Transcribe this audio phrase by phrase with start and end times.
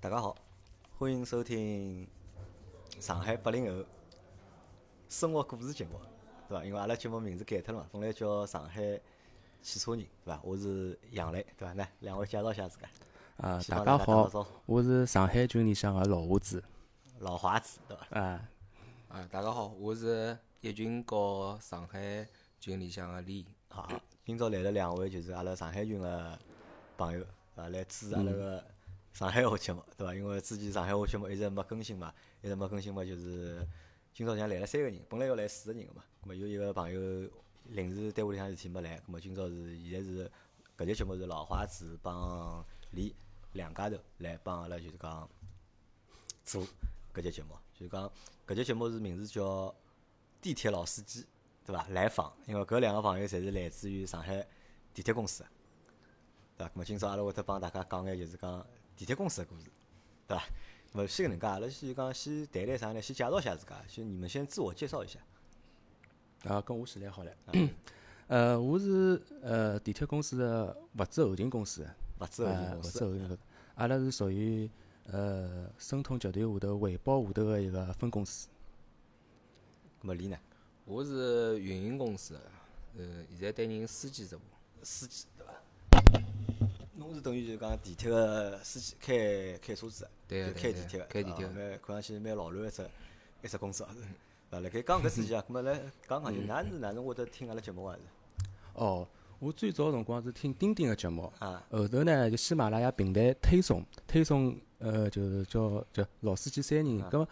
[0.00, 0.32] 大家好，
[0.96, 2.06] 欢迎收听
[3.00, 3.84] 上海八零后
[5.08, 5.98] 生活故事节目，
[6.48, 6.64] 对伐？
[6.64, 8.80] 因为阿拉节目名字改脱了嘛，本来叫上海
[9.60, 10.40] 汽车人，对伐？
[10.44, 11.74] 我是杨磊，对伐？
[11.74, 12.88] 来，两位介绍一下自家。
[13.38, 16.62] 啊，先帮大家好我是上海群里向个老胡子
[17.18, 18.20] 老华子，对伐？
[18.20, 18.48] 啊。
[19.08, 22.24] 啊，大家好，我是一群和上海
[22.60, 23.44] 群里向个李。
[23.68, 23.88] 好，
[24.24, 26.38] 今朝来了两位，就是阿拉上海群个
[26.96, 27.26] 朋友，
[27.56, 27.68] 啊？
[27.68, 28.64] 来支持阿拉个
[29.18, 30.14] 上海话节目，对伐？
[30.14, 33.66] 因为之前上海话节目一直没更新嘛，一直没更新嘛，就是
[34.14, 37.28] 今朝像来了三个人，本来要来四个人个嘛，咁么有一个朋友
[37.64, 40.30] 临时单位里向事体没来，咁么今朝是现在是
[40.76, 43.12] 搿节节目是老花子帮李
[43.54, 45.28] 两家头来帮阿拉就是讲
[46.44, 46.62] 做
[47.12, 48.08] 搿节节目，就是讲
[48.46, 49.74] 搿节节目是名字叫
[50.40, 51.26] 地铁老司机，
[51.66, 51.84] 对伐？
[51.88, 54.46] 来访，因为搿两个朋友侪是来自于上海
[54.94, 55.48] 地铁公司的，
[56.56, 56.72] 对伐？
[56.72, 58.64] 咁么今朝阿拉会得帮大家讲眼就是讲
[58.98, 59.70] 地铁公司的故事，
[60.26, 60.44] 对伐？
[60.92, 63.00] 咁么先搿能介，阿拉先讲先谈谈啥呢？
[63.00, 65.20] 先介绍一下自家，先你们先自我介绍一下。
[66.42, 67.32] 啊，跟我先来好了。
[68.26, 73.38] 呃，我是呃地铁公司的物资后勤公司的，物资后勤，公司资后勤，
[73.76, 74.68] 阿拉是属于
[75.04, 78.48] 呃申通集团下头维保下头个一个分公司。
[80.02, 80.36] 咁么李呢？
[80.84, 82.40] 我是运营公司的，
[82.96, 84.40] 呃，现在担任司机职务。
[84.82, 85.26] 司机
[87.08, 87.14] 对伐？
[87.14, 92.82] 侬是等于就是讲地铁个司机，开开车子对个对开地铁个，开地铁个啊蛮看上去蛮老卵一只
[93.42, 93.90] 一只公司啊。
[94.50, 95.74] 辣盖讲搿事体啊，咁么来
[96.08, 97.94] 讲讲就，㑚是哪能会得听阿拉节目啊？
[97.96, 98.00] 是
[98.72, 99.06] 哦，
[99.38, 107.10] 我最早辰光是听钉钉个节目，啊，后头呢就喜马拉雅平台推送推送，呃，就是叫叫老司机三人。
[107.10, 107.28] 葛么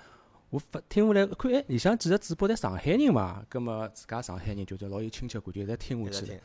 [0.51, 6.41] 我发听下来，看哎，里向几个主播侪上海人嘛，葛么自家上海人就叫老有亲切感就，一直听下去了。。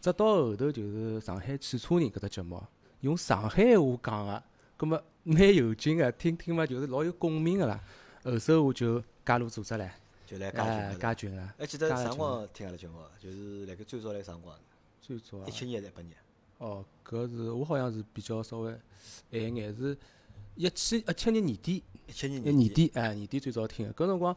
[0.00, 2.60] 直到后头就是上海汽车人搿只节目，
[3.06, 4.42] 用上海话讲个，
[4.76, 7.80] 葛么蛮有劲个，听听嘛就是老有共鸣个啦。
[8.24, 9.88] 后首我就加入组织唻，
[10.26, 11.54] 就来加哎，群加群了。
[11.56, 13.08] 还记得啥辰光听阿拉节目啊？
[13.20, 14.58] 就是辣盖最早来啥辰光？
[15.00, 16.16] 最早啊一，七年还是一八年？
[16.58, 18.80] 哦，搿是我好像是比较稍微晚
[19.30, 19.96] 一眼，是
[20.56, 21.84] 一七一七年年底。
[22.08, 24.36] 一七年一年底，哎，年底最早听个，搿辰光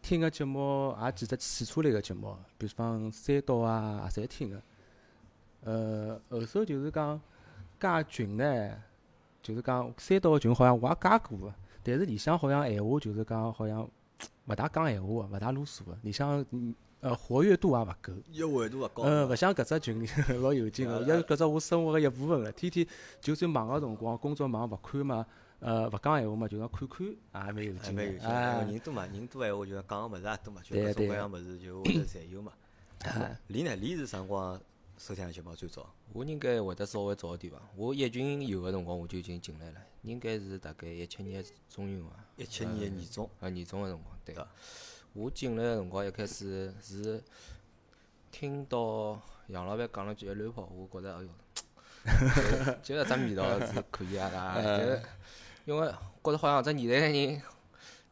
[0.00, 4.62] 听个节目也几只汽车类个节目，比方三刀啊，也侪听个。
[5.64, 7.20] 呃，后首就是讲
[7.78, 8.74] 加群呢，
[9.42, 13.88] 就是讲三刀个群好像我也加过个，但是里向好像闲话就是讲好像
[14.46, 18.12] 勿大讲闲话个，勿大啰嗦个，里向嗯呃活跃度也勿够。
[18.32, 19.02] 优惠度勿高。
[19.04, 20.08] 嗯，勿像搿只群里
[20.40, 22.50] 老有劲个，啊因为搿只我生活个一部分了。
[22.52, 22.86] 天天
[23.20, 25.26] 就算忙个辰光，工作忙勿看嘛，
[25.60, 28.28] 呃，勿讲闲话嘛，就讲看看，也蛮有劲蛮有劲，
[28.72, 32.52] 人多嘛，人多闲话就讲讲个物事也多嘛，就对对各种各样物事就会得侪有嘛。
[33.48, 33.76] 李呢？
[33.76, 34.58] 李是啥辰光
[34.98, 35.94] 收听的节目最早？
[36.14, 37.60] 我应该会得稍微早一点伐？
[37.76, 42.10] 我一群有个辰光我就已经进来了，应该是大概一七年中旬伐？
[42.36, 44.48] 一七年的年中，啊，年中个辰光，对对伐。
[45.12, 47.22] 我进来个辰光一开始是
[48.32, 55.02] 听到杨老板讲了句一乱跑，我觉着哎哟， 就就搿只味道是可以啊啦， 就是
[55.66, 55.92] 因为
[56.22, 57.42] 觉着好像只年代个人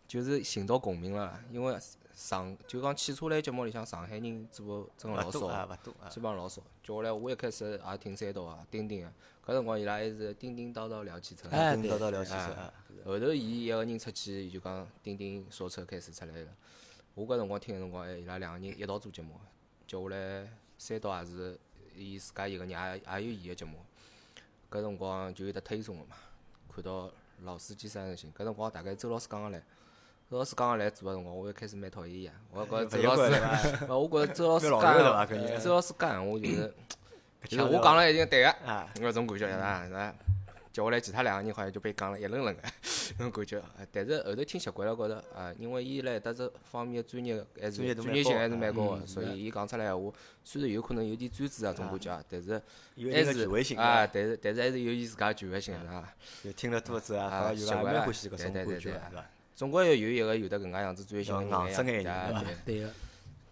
[0.07, 1.79] 就是寻到共鸣了啦，因为
[2.25, 5.77] 上就讲汽车类节目里向上海人做真个老少。
[6.09, 6.63] 基本上老少。
[6.83, 9.13] 叫下来，我一开始也听三刀啊、钉钉啊，
[9.45, 11.51] 搿辰光伊拉还是叮叮叨叨聊汽车。
[11.51, 12.73] 叮叮叨叨聊汽车
[13.05, 16.49] 后头伊一个人出去伊就讲钉钉说车开始出来了。
[17.15, 19.39] 我搿辰光听个辰光，哎，伊拉两个人一道做节目，
[19.87, 20.49] 接下来
[20.79, 21.59] 三刀也是
[21.95, 23.77] 伊自家一个人也也有伊个节目。
[24.71, 26.17] 搿辰光就有得推送个嘛，
[26.75, 27.11] 看到
[27.43, 29.63] 老司机三人行，搿辰光大概周老师刚刚来。
[30.35, 36.75] 周老师刚刚来做个辰光，我一开始蛮讨厌伊个，我觉着 周老师， 我觉着周老师讲周老师讲闲话就是，
[37.47, 40.13] 就是我讲了一定对个，啊，搿种感觉啊，那
[40.73, 42.63] 接下来其他两个人好像就被讲了一轮轮个，
[43.17, 43.63] 那种感觉。
[43.79, 50.13] 哎但是后头听习惯了，觉着啊，因为伊辣搭这方面专业还是专业性还是蛮高嗯个，所以伊讲出来闲话，
[50.43, 52.61] 虽然有可能有点专制啊种感觉啊，但是
[53.13, 56.13] 还是啊，，但是但是还是有伊自家权威性个啊。
[56.43, 59.25] 就听了多了之后啊，啊好像就讲习惯了蛮欢喜搿种感对对对对觉，是伐？
[59.55, 62.81] 总归要有一个有得搿能介样子专业性个要硬人呀，人对啊对。
[62.81, 62.91] 个，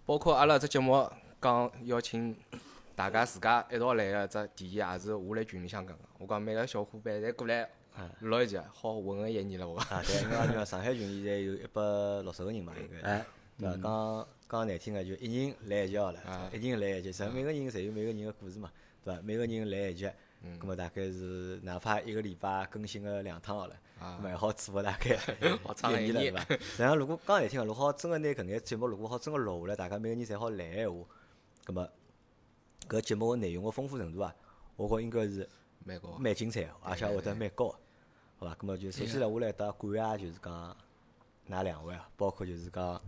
[0.05, 1.09] 包括阿拉只节目
[1.41, 2.37] 讲邀请
[2.97, 6.03] 大家自家一道来个只提议，也是我辣群里向讲个。
[6.19, 7.69] 我讲每个小伙伴侪过来
[8.21, 9.79] 录一集，好混个一年了我。
[9.79, 11.81] 啊，对，因为讲上海群现在有一百
[12.23, 13.25] 六十个人嘛，应该，哎，
[13.59, 13.77] 对伐？
[13.77, 18.71] 讲讲难听个就一人来一集好了啊，一人来一集，实每个人侪有每个人个故事嘛，
[19.05, 19.23] 对伐？
[19.23, 20.11] 每个人来一集，
[20.43, 20.59] 嗯。
[20.59, 25.17] 葛末大概是哪怕一个礼拜更新个两趟好了，啊葛末还好做个大概
[25.63, 26.65] 好长一一年了，对年伐？
[26.65, 31.07] 实际上如果讲难听个，如果好真个拿搿眼节目如果好真个录下来，大家每个人侪好来个闲话，
[31.65, 31.89] 葛末
[32.89, 34.35] 搿节目个内容个丰富程度啊，
[34.77, 35.49] 我觉应该是
[35.85, 36.17] 蛮高。
[36.19, 37.79] 蛮精彩的，而且会得蛮高的。
[38.39, 38.55] 好伐？
[38.57, 40.77] 咁么就首先呢，我来搭感谢就是讲
[41.49, 43.01] 㑚两位啊，包括就是讲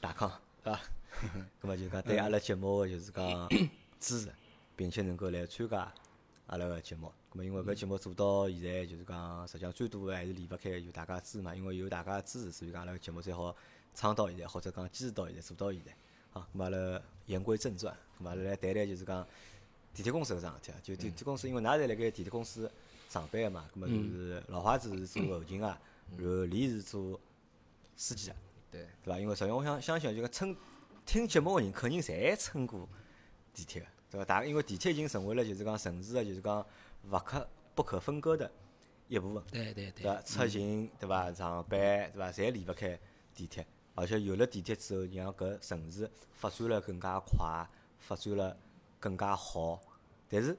[0.00, 0.30] 大康，
[0.62, 0.80] 对伐？
[1.62, 3.48] 咁么就是讲对阿拉节目个就是讲
[4.00, 4.32] 支持，
[4.76, 5.92] 并且能够来参加
[6.52, 7.10] 阿拉个节目。
[7.32, 13.56] 咁么因为搿节目做到现在，就是讲实际上最多个还是离勿开有大家支持嘛，因为有大家个支持，所以讲阿拉个节目才好
[13.94, 15.96] 撑到现在，或者讲坚持到现在，做到现在。
[16.30, 19.26] 好，咁么阿拉言归正传，咁么阿拉来谈谈就是讲
[19.94, 20.78] 地铁公司搿桩事体啊。
[20.82, 22.70] 就地铁公司，因为㑚侪辣盖地铁公司
[23.08, 25.66] 上班个嘛，咁么就是老花子是做后勤个，
[26.18, 27.18] 然后李是做
[27.96, 28.36] 司机个。
[28.70, 29.18] 对，对伐？
[29.18, 30.54] 因为实际上我想相信，就讲乘
[31.06, 32.86] 听节目个人肯定侪乘过
[33.54, 34.24] 地铁个，对伐？
[34.24, 36.64] 大家因为地铁已经成为了就是讲城市个就是讲
[37.10, 38.50] 勿可不可分割的
[39.08, 40.20] 一部分，对对对伐？
[40.22, 41.32] 出行对伐？
[41.32, 41.78] 上班
[42.12, 42.30] 对伐？
[42.30, 42.98] 侪离勿开
[43.34, 47.66] 地铁，而且有了地铁之后，让搿城市发展了更加快，
[47.98, 48.56] 发展了
[49.00, 49.80] 更加好。
[50.28, 50.56] 但是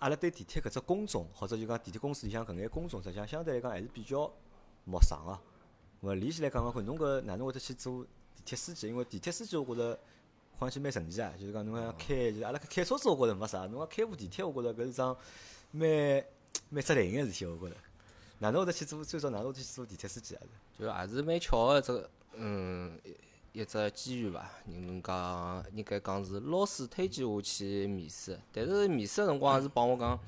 [0.00, 4.32] 阿拉对地铁搿只工种，或者就讲地铁公司里向搿眼工种，实际上相对来讲还是比较
[4.84, 5.38] 陌生个。
[6.00, 8.04] 我联系来讲讲看，侬搿哪能会得去做
[8.34, 8.88] 地铁司机？
[8.88, 9.98] 因为地铁司机我觉着
[10.60, 15.16] 看上去蛮神奇啊，就是讲侬讲开，就是阿拉开车子我觉着没啥，侬讲开部地铁，我觉着搿是桩
[15.70, 16.22] 蛮
[16.68, 17.76] 蛮扎灵个事体，我觉着。
[18.40, 19.02] 哪能会得去做？
[19.02, 20.42] 最早哪能会得去做地铁司机啊？
[20.78, 22.98] 就也是蛮巧个，这个嗯
[23.52, 24.50] 一一只机遇伐。
[24.66, 30.18] 人讲应该讲是老师推荐我去面试，但是面试个辰光也是帮我讲，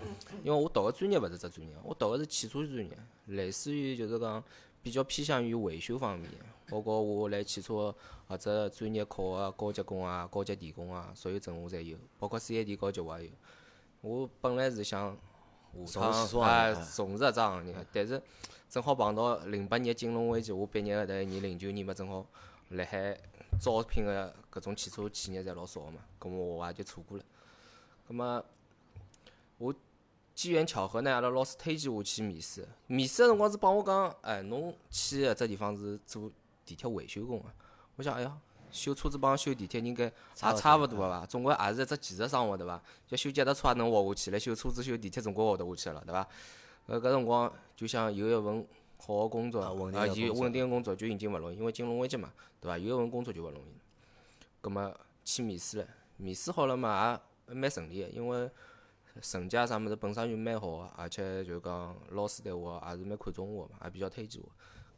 [0.43, 4.43] 因为我读个专业勿是只专业，我读个是汽车专业，类似于就是讲
[4.83, 6.31] 比较偏向于维修方面，
[6.69, 7.95] 包括我来汽车
[8.27, 13.33] 或者专业考个高级工啊、高级电工啊，所有证我侪有，包括 CAD 高级我也有。
[14.01, 15.17] 我本来是想
[15.87, 18.21] 下从事啊从事搿只行业，但是
[18.69, 22.27] 正好碰到零八年金融危机，我毕业个迭一年零九年嘛，正好
[22.71, 23.17] 辣海
[23.61, 27.25] 招聘个搿种汽车企业侪老少个嘛，葛末我也就错过了。
[28.09, 28.45] 葛末
[29.59, 29.73] 我
[30.35, 36.31] 机缘巧合呢，阿拉老师推荐我去面试，面试个辰光是帮我讲，哎，侬去个只地方是做
[36.65, 37.47] 地铁维修工个。
[37.97, 38.39] 我想，哎呀，
[38.71, 40.13] 修车子帮修地铁应该也
[40.57, 41.27] 差勿多个伐？
[41.27, 42.83] 总归也是一只技术生活对伐？
[43.07, 46.27] 就修脚踏车也能活下去，来修车子、修地铁总归活得下去了，对伐？
[46.87, 52.79] 呃，搿辰光就想有一份好个工作，啊稳定啊，的工作有稳定个工作就已经勿容易，因为金融危机嘛，对伐？
[52.79, 53.75] 有一份工作就勿容易。
[54.61, 55.87] 葛末去面试了，
[56.17, 58.51] 面试好了嘛，也蛮顺利个，因为
[59.21, 64.49] 成绩啊啥物事本身就蛮好个，而且就讲老师对我也是蛮看重我嘛，也比较推荐我。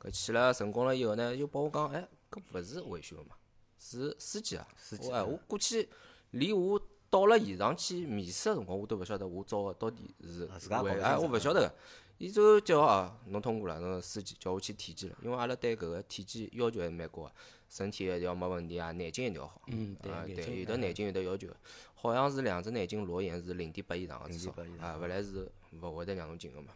[0.01, 3.31] 搿去了成功了以后呢，又帮我讲，哎，搿勿是维修个嘛，
[3.79, 4.67] 是司机啊。
[4.77, 5.89] 司机我哎，我过去
[6.31, 6.81] 连我
[7.11, 11.75] 到了现场去面试个辰光，我都勿晓得我招个到底是啊自家为哎，我勿晓得个。
[12.19, 17.33] 伊就叫我啊，侬通过了，侬司机叫我去体检了，因为阿拉对搿个体检要求还是蛮高个，
[17.69, 19.61] 身体一定要没问题啊，眼睛一定要好。
[19.67, 20.13] 嗯对
[20.61, 21.57] 有的眼睛有的要求的，
[22.05, 26.75] 好像是两只眼睛裸眼是零点八以上个至少0.8以，上啊，勿来是勿会得让侬进个嘛。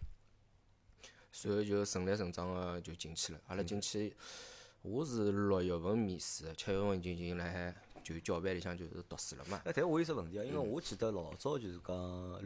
[1.30, 3.40] 随后就顺理成章个就进去了。
[3.46, 4.16] 阿拉进去，
[4.80, 9.60] 我是六月份面试的，七月份就已经辣海就教班里向就是读书了嘛。
[9.64, 11.96] 哎，但我有只问题啊，因为我记得老早就是讲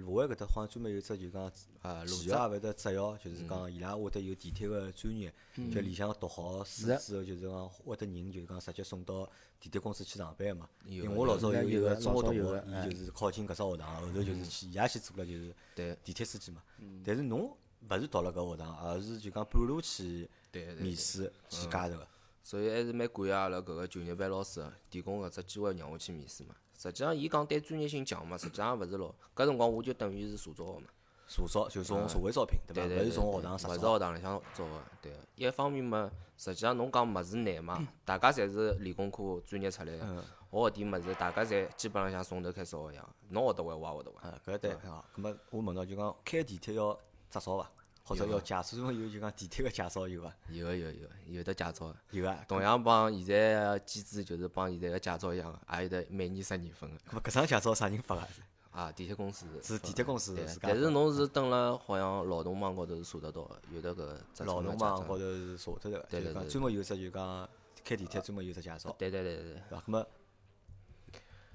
[0.01, 1.45] 卢湾搿搭好像专门有只就讲
[1.81, 2.25] 啊，企路子。
[2.29, 5.33] 业也会得只要，就是讲伊拉会得有地铁个专业，
[5.73, 9.29] 就里向读好书之后，就是讲会得人就是讲直接送到
[9.61, 10.69] 地铁公司去上班个嘛。
[10.87, 15.97] 有因为我老早有一个中学同学，伊就是考进搿只学堂，后头就是去伊也去做了就是对。
[16.05, 16.63] 地铁司机嘛。
[17.05, 17.57] 但是侬
[17.89, 22.09] 勿是读了搿学堂，而是就讲半路去面试去加入个。
[22.43, 26.55] 所以还是蛮感谢阿拉搿个就业班老师的提供搿只机会让我去面试嘛。
[26.77, 29.15] 实际上，伊讲对专业性强嘛，实际上勿是咯。
[29.37, 30.87] 搿辰光我就等于是社招个嘛。
[31.29, 32.94] 社招就从社会招聘，对伐？
[32.94, 33.67] 勿是从学堂勿是。
[33.79, 35.19] 学堂里向招个，对个。
[35.37, 43.08] 一方面嘛，实际上侬讲物事难嘛，大家侪是理工科专业出来个，嗯学个点物事，大家侪基本浪像从头开始学一样。
[43.29, 44.29] 侬学得会，我也学得会。
[44.29, 45.05] 啊，搿对好。
[45.15, 46.93] 葛末我问到就讲开地铁要
[47.31, 47.70] 执照伐？
[48.05, 50.35] 或者要驾驶证有就讲地铁个驾照有伐？
[50.49, 52.44] 有个有个有个有的驾照个，有啊。
[52.49, 57.21] 同样帮现在个机制就是帮现在个驾照一样个，也有得每年十二分个。
[57.21, 58.29] 搿张驾照啥人发个？
[58.73, 67.49] 啊，地铁公司是地铁公司对自，家但是侬是登了好像劳动网高头是查得到个，有的搿只劳动网高头是查得个，就是讲对对对专门有只就讲
[67.85, 69.77] 开地铁专门有只驾照，对对对对对，对伐？
[69.77, 70.06] 葛末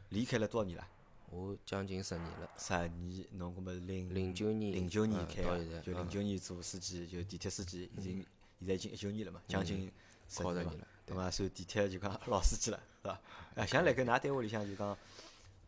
[0.10, 0.88] 离开了多少年了？
[1.30, 8.26] 我将近十年了，十年，侬搿么零零九年零九年嗯开个就零九年做司机，就地铁司机，已经
[8.60, 9.92] 现在已经一九年了嘛，将近
[10.30, 11.30] 十年了，对伐？
[11.30, 13.22] 算地铁就讲老司机了，对伐？
[13.56, 14.98] 啊，像辣盖㑚单位里向就讲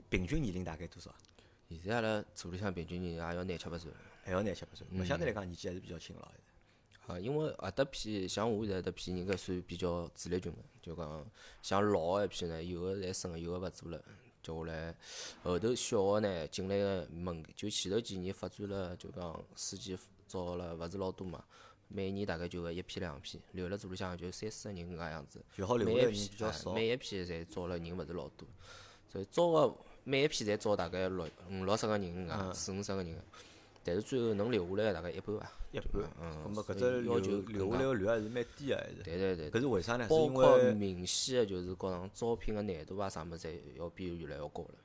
[0.09, 1.13] 平均年龄大概多少？
[1.69, 3.97] 现在阿拉组里向平均年龄也要廿七八岁了。
[4.23, 6.31] 还要廿七八岁，咾相对来讲年纪还是比较轻个咯。
[7.07, 11.25] 啊，因为阿搭批像我现在搭批应该算比较主力军个，就讲
[11.61, 14.03] 像老个一批呢，有个侪升个，有个勿做了。
[14.49, 14.95] 接下来
[15.43, 21.43] 后头小学呢进来个门，就前头几年发展了，就讲司机招了勿是老多嘛。
[21.91, 25.41] 每年大概就搿一批两批，留辣组里向就三四个人搿能介样子。
[25.57, 26.73] 就好留下人每一批哎比较少。
[26.73, 28.47] 每一批侪招了人勿是老多，
[29.11, 33.15] 所以招个每一批侪招大概六五六十个人搿能嗯介，四五十个人。
[33.83, 35.51] 但是最后能留下来个大概一半伐。
[35.71, 36.03] 一半。
[36.21, 39.03] 嗯，咁么搿只要求留下来个率还是蛮低个，还是。
[39.03, 39.51] 对对对。
[39.51, 40.03] 搿是为啥呢？
[40.03, 44.75] 是包因括为，明显个就是觉着招聘个难度啊啥物事，侪要比原来要高了。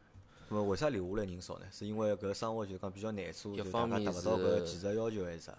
[0.49, 1.67] 咁么为啥留下来人少呢？
[1.73, 5.59] 是因为搿生活就是讲比较难做，一就大家方面达勿到搿是技术要求还是啥？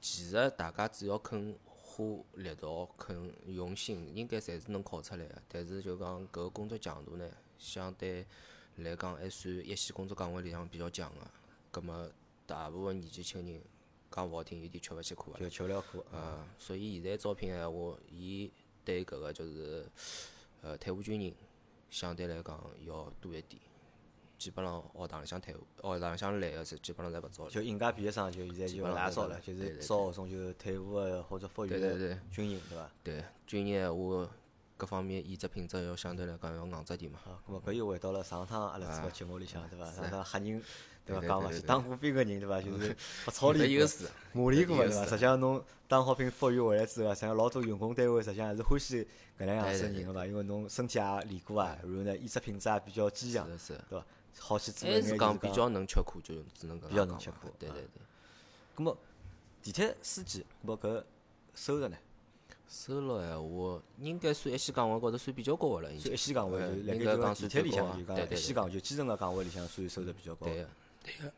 [0.00, 5.34] 其实大家只要肯花力道、肯用心，应该侪是能考出来个。
[5.46, 8.26] 但是就讲搿个工作强度呢，相对
[8.76, 11.20] 来讲还算一线工作岗位里向比较强个。
[11.70, 12.10] 葛末
[12.52, 13.62] 大部分年纪轻人，
[14.10, 15.38] 讲勿好听，有点吃勿起苦个。
[15.38, 16.04] 就吃勿了苦。
[16.12, 18.52] 嗯，所以现在招聘个闲话，伊
[18.84, 19.86] 对搿个就是
[20.60, 21.32] 呃退伍军人
[21.88, 23.60] 相对来讲要多一点。
[24.36, 25.60] 基本上学堂里向退伍，
[25.94, 27.50] 学堂里向来个是基本上侪勿招了。
[27.50, 31.80] 就应届毕业生就现在就基本上老少了，就是招搿种就是退伍个或者复员
[32.30, 32.90] 军人，对伐？
[33.02, 34.28] 对，军人闲话，
[34.76, 37.18] 各方面意志品质要相对来讲要硬质点嘛。
[37.24, 39.88] 啊，咁么搿又回到了上趟阿拉做个节目里向，对伐？
[39.88, 40.62] 是上趟吓人，
[41.06, 41.26] 对伐？
[41.26, 42.60] 讲嘛，对对去当过兵个人，对伐？
[42.60, 43.88] 就是 不操有练过，
[44.32, 45.04] 磨练过嘛，对伐？
[45.04, 49.06] 实际上侬当好兵复员回来之后啊，实际上老多用工单位实际上还是欢喜
[49.38, 54.04] 搿能样子人个嘛，因为侬身体也练过啊，然后呢意志品质也比较坚强，对伐？
[54.38, 58.00] 好去做一还是讲比较能吃苦，就只能搿比较能吃苦啊对对对，
[58.76, 58.96] 咁么
[59.62, 61.02] 地铁司机，咁么搿
[61.54, 61.96] 收入呢？
[62.66, 66.16] 收入闲话，应该算一线岗位高头算比较高个了，算一。
[66.16, 70.68] 线岗位呃就辣应该讲盖地铁里向就讲一线岗就基层个岗位里向算收入比较高，对个，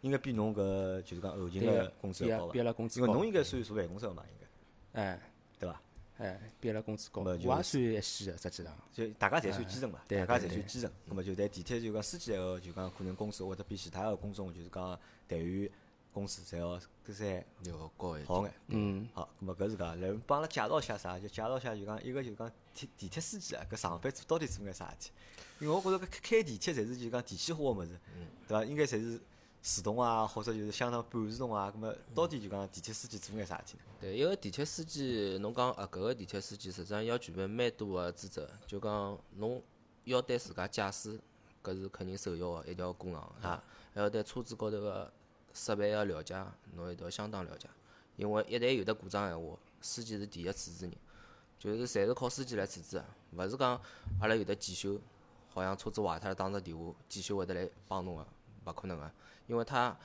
[0.01, 3.13] 应该比侬搿就是讲后勤对个个工资要高伐比阿拉工资因为。
[3.13, 5.21] 侬应该算坐办公室个嘛，应该哎
[5.59, 5.81] 对伐？
[6.19, 8.73] 哎，比阿拉工资高，我也算一线个，实际上。
[8.93, 15.71] 就大家侪算基层嘛，对大家侪对对算基层，咁么就在地铁就讲司机个就讲可能工资或者比其他个工种就是讲待遇
[16.13, 18.27] 工资侪要搿些要高一点。
[18.27, 18.55] 好眼。
[18.69, 21.19] 嗯，好，咁么搿是讲，来帮阿拉介绍一下啥？
[21.19, 25.11] 就介绍一下就讲一个就讲地地铁司机啊，搿上班做到底做眼啥事体？
[25.59, 27.99] 因为我觉着搿开开地铁侪是就讲电气化个物事，
[28.47, 28.65] 对伐？
[28.65, 29.21] 应该侪是
[29.65, 31.73] 自动啊，或者就是相当半自动啊。
[31.75, 33.85] 咁么到底就讲地铁司机做眼啥事体呢？
[33.99, 39.63] 对，一个地铁司机，侬讲啊，搿个地铁司机实际上要具备蛮多个资质，就讲侬
[40.05, 41.19] 要对自家驾驶，
[41.63, 45.11] 搿是肯定首要个一定要过硬啊，还要对车子高头个
[45.55, 47.67] 设备个了解，侬一定要相当了解，
[48.17, 50.93] 因为一旦有得故障闲话，司机是第一处置人，
[51.59, 53.81] 就是侪是靠司机来处置个，勿是讲
[54.21, 55.01] 阿拉有得检修，
[55.49, 58.27] 好像车子坏脱了打只电话，检修会得来帮侬个，
[58.67, 59.11] 勿可能个，
[59.47, 59.97] 因为他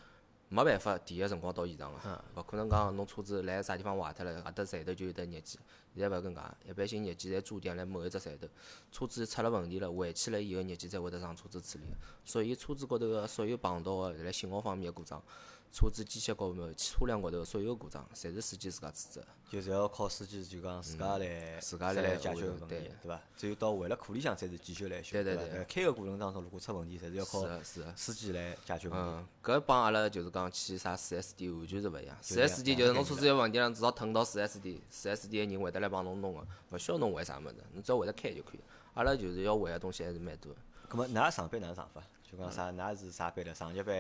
[0.50, 5.60] 没办法第一辰光到现场个，勿可能讲侬车子来啥地方坏脱了，搿搭站头就有得日机，
[5.96, 8.48] 现在勿搿能介，一般性日机侪驻点辣某一只站头，
[8.92, 11.86] 车子出了问题了，回去了以后日机才会得上车子处理，
[12.26, 15.22] 所以车子高头个所有碰到个辣信号方面个故障，
[15.72, 19.26] 车子机械高头、车辆高头所有个故障，侪是司机自家处置个。
[19.50, 23.20] 就是要靠司机就讲自家来自家来解决个问题，对对伐？
[23.36, 27.48] 只有到回了库里向才是检修来修，对对对开个过程当中如果出问题，侪是要靠。
[27.96, 29.06] 司机来解决问题。
[29.06, 32.16] 嗯，搿帮阿拉就是讲去啥四 S 店完全是勿一样。
[32.22, 38.60] 四 S 店就是侬车子有问题了，至少腾到四 S 店，四 S 店个人会得来帮侬弄个，勿需要侬会啥物事，侬只要会得开就可以。
[38.94, 40.60] 阿拉就是要会个东西还是蛮多的。
[40.90, 42.04] 咁么，㑚上班哪能上法？
[42.30, 42.72] 就讲啥？
[42.72, 43.54] 㑚是啥班的？
[43.56, 43.96] 上级班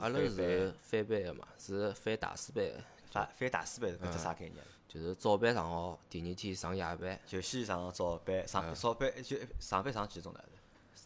[0.00, 3.90] 阿拉是翻班的嘛，是翻大四班的，翻翻大四班？
[3.92, 4.56] 搿只啥概念？
[4.88, 7.20] 就是早班上好，第二天上夜班。
[7.24, 10.40] 就先上早班，上早班就上班上几钟头？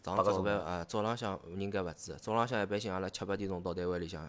[0.03, 4.27] 上早班啊，早浪向应该勿止，早浪向一般性阿拉七八点钟到单位里向，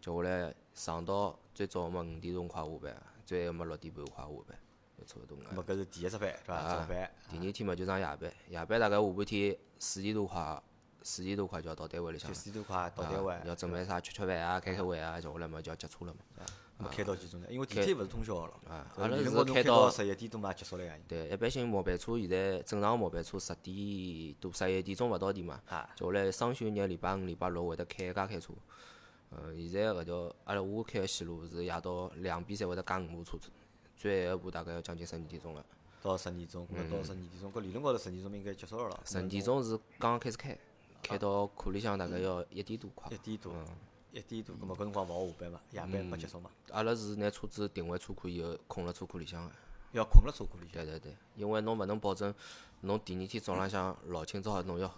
[0.00, 4.58] 接下来上到最早么五点钟快下班，最后么六点半快下班，
[4.98, 5.50] 就差勿多搿能介。
[5.50, 6.62] 咁么搿是第一只班，对伐？
[6.62, 7.10] 早班。
[7.30, 10.62] 第二天嘛就上夜班，夜班大概下半天四点多快，
[11.04, 16.88] 四点多快就要到单位里向四点多快到单位啊，要准备啥吃吃饭啊、开开会啊，接下来嘛就要接车了嘛。
[16.90, 17.46] 开到几钟呢？
[17.50, 18.60] 因为地铁勿是通宵个咯。
[18.68, 20.94] 啊，对阿拉是开开到十一点多嘛结束了呀。
[21.06, 25.60] 对，一般性末班车现在正常末班车十点多、十一点钟勿到点嘛。
[25.68, 28.54] 啊，接下来双休日礼拜五、礼拜六会得开一家开车。
[29.30, 33.50] 嗯，现在搿条阿拉我开个线路是夜到两边侪会得加五部车子，
[33.96, 35.64] 最后一部大概要将近十二点钟了。
[36.02, 39.00] 到十二点钟，搿么到十二点钟，搿理论高头十二点钟应该结束了咯。
[39.04, 40.58] 十二点钟是刚刚开始开，
[41.04, 43.18] 开到库里向大概要一点多快一。
[43.18, 43.66] 点多，嗯
[44.12, 49.50] 一点多，咁么搿辰光勿好下班嘛，夜班没结束嘛，阿拉是拿车子停回车库以后，困辣车库里向个。
[49.92, 50.84] 要困辣车库里向。
[50.84, 52.32] 对对对，因为侬勿能保证
[52.80, 54.92] 侬第二天早浪向老清早侬要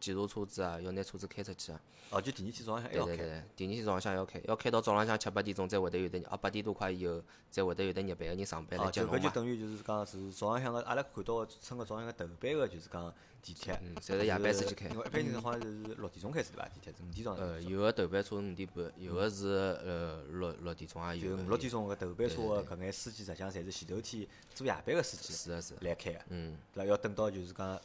[0.00, 1.80] 检查车子啊，要拿车子开出去啊。
[2.10, 3.16] 哦，就第二天早浪向还要开。
[3.16, 9.18] 对对对，第二天早浪向要开，要开到早浪向七八点钟才会得有的，啊八点多快以后才会得有的日班个人上班来哦，接侬嘛。
[9.18, 13.12] 就搿就等于就是讲是早浪向个，阿拉看到乘个早浪向个头班个，就是讲
[13.42, 13.76] 地铁。
[13.82, 14.88] 嗯，侪是夜班司机开。
[14.88, 16.68] 因为一般人好像是六点钟开始对伐？
[16.68, 17.36] 地铁是五点钟。
[17.36, 19.48] 呃，有个头班车五点半，有个是
[19.84, 21.36] 呃六六点钟也有。
[21.36, 24.24] 就五六点钟个头班车个搿眼司机，实际上侪是前头天
[24.54, 25.74] 做夜班个司机是个是。
[25.80, 26.88] 来开个，嗯，对伐？
[26.88, 27.80] 要等到就是讲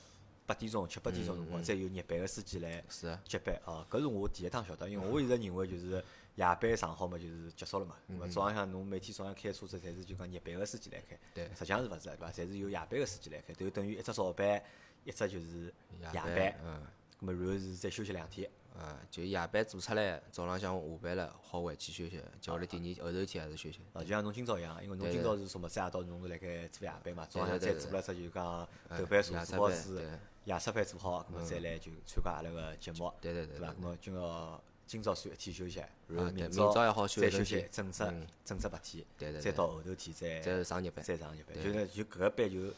[0.52, 2.84] 八点钟、七八点钟辰光，再有日班个司机来。
[3.24, 3.86] 接班哦。
[3.90, 6.04] 搿是我第一趟晓得，因为我一直认为就是
[6.36, 7.96] 夜班上好嘛，就是结束了嘛。
[8.08, 11.18] 嗯咾么早浪向侬每天早浪开车子，侪是就讲日班个司机来开。
[11.34, 12.32] 对实际上是勿是的，对伐？
[12.32, 14.62] 侪是由夜班个司机来开，就等于一只早班，
[15.06, 16.56] 一只就是夜班班。
[16.66, 16.84] 嗯。
[17.22, 18.50] 咾么然后是再休息两天。
[18.78, 23.80] 啊，就夜班做出来，早浪向下班了，好回去休息，接下来第二后头天还是休息。
[23.94, 27.80] 啊，就像侬今朝一样，因为侬今朝是什么子夜到侬是辣盖做夜班嘛，早浪向对对对。
[27.80, 33.68] 再做了只就讲哎头班做夜做好子车班对，夜车班做好，咾么再来就参加阿拉个节目，对对对对。
[33.68, 33.74] 伐？
[33.74, 37.56] 咾么今朝今朝算一天休息，然后明朝朝也好休再休息息。
[37.56, 38.28] 一天整只嗯。
[38.44, 39.42] 整只白天，对对对。
[39.42, 41.04] 再到后头天再再上日班。
[41.04, 42.74] 再上日班，就那就搿个班就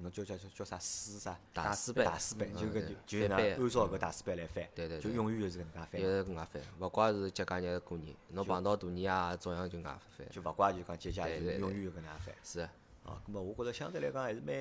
[0.00, 1.38] 侬叫叫叫叫啥师啥？
[1.52, 10.28] 大师班大师班，就搿就就那按照搿大师班来翻，就对对就永远就是搿能介翻就是搿能介翻，勿怪是节假日过年，侬碰到大年啊，照样就搿能介翻。
[10.30, 12.34] 就勿怪就讲节假日永远就搿能介翻。
[12.42, 12.64] 是的，
[13.04, 14.54] 啊，咁么我觉着相对来讲还是蛮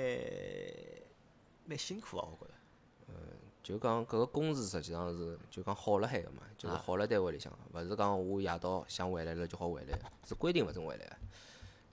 [1.65, 2.53] 蛮辛苦啊，我觉着。
[3.09, 3.15] 嗯
[3.63, 11.17] 就讲搿个工时实际上是就讲好了海个嘛，就是啊好了单位里向，勿是讲我夜到想回来了就好回来，是规定勿准回来个。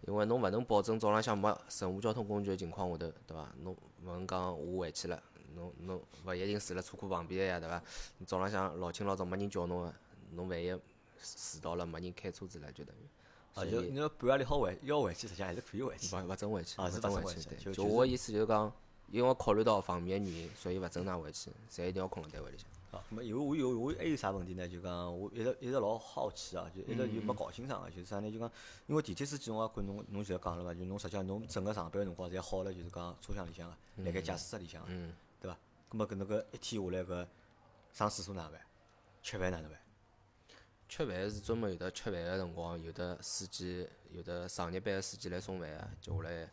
[0.06, 1.48] 因为侬勿能保证早浪向没
[1.80, 3.48] 任何交通工具个情况下头，对伐？
[3.60, 5.22] 侬勿能讲我回去了，
[5.54, 7.82] 侬侬勿一定住辣车库旁边个呀，对伐？
[8.18, 9.94] 你早浪向老清老早没人叫侬个，
[10.32, 10.78] 侬万一
[11.22, 13.08] 迟到了没人开车子了，就等于。
[13.54, 16.14] 啊，就你要半夜里好回，要回去，实际上还是可以回去。
[16.14, 17.48] 勿勿准回去，勿准回去。
[17.48, 18.70] 对，就就我个意思就是讲，
[19.10, 22.66] 因为考虑到方面个原因，所以勿准㑚回去，侪一定要困辣单位里向。
[22.94, 24.68] 啊，咁么有我有我还有啥问题呢？
[24.68, 28.30] 就讲我一直一直老好奇啊，就一直就没搞清爽个，就是啥呢？
[28.30, 28.50] 就讲
[28.86, 35.58] 因为地铁司机我也看侬侬前头讲了嘛，就侬实际上侬整个上班个辰光侪好了，就是讲车厢里向个，辣盖驾驶室里向个，嗯，对伐？
[35.90, 37.26] 咁么搿能个一天下来搿
[37.92, 38.60] 上厕所哪能办？
[39.22, 39.80] 吃饭哪能办？
[40.88, 46.48] 吃饭是专门有得吃饭个辰光，有的司机，有的上夜班个司机来送饭个，接下来，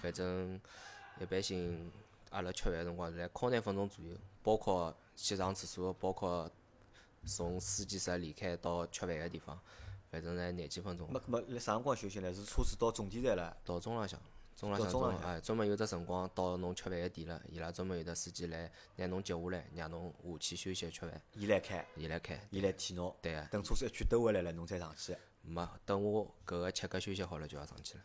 [0.00, 0.58] 反正
[1.20, 1.90] 一般性，
[2.30, 6.48] 阿拉吃饭个辰光是辣敲廿分钟左右，包括去上厕所，包括
[7.24, 9.58] 从司机室离开到吃饭个地方，
[10.10, 11.12] 反正才廿几分钟咁。
[11.12, 12.32] 么咁么辣啥辰光休息呢？
[12.32, 14.20] 是车子到终点站了，到中浪向，
[14.56, 22.40] 中浪向中浪向中哎，专门有只辰光到侬吃饭个点了，伊拉专门有得司机来拿侬接下来，让侬下去休息吃饭，伊来开，伊来开。
[22.50, 23.14] 伊来替侬。
[23.20, 25.16] 对个，等车子一圈兜回来了，侬再上去。
[25.42, 28.04] 没等我搿个吃个休息好了就要上去了，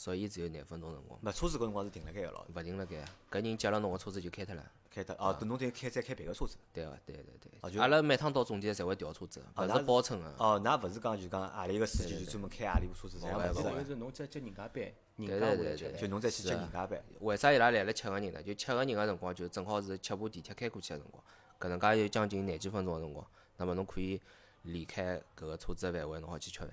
[0.00, 4.64] 所以只有廿分钟辰光，那车子搿辰光是停辣盖个咯，勿停辣盖，搿人接了侬个车子就开脱了。
[4.90, 6.56] 开脱哦，等侬再开再开别个车子。
[6.72, 7.80] 对个，对对啊就对。
[7.82, 10.34] 阿拉每趟到终点侪会调车子，勿是包乘个。
[10.38, 17.04] 哦，㑚勿是讲就讲何里个司机就专门开何里部车子，这样勿是的，相当于是侬再接人家班，人对家对对对回来接来就侬再去接人家班。
[17.20, 18.42] 为啥伊拉来了七个人呢？
[18.42, 21.22] 就七个人个辰光，就正好是七部地铁开过去个辰光，
[21.60, 23.26] 搿能介有将近廿几分钟个辰光，
[23.58, 24.18] 那么侬可以
[24.62, 26.70] 离开搿个车子个范围，侬好去吃饭。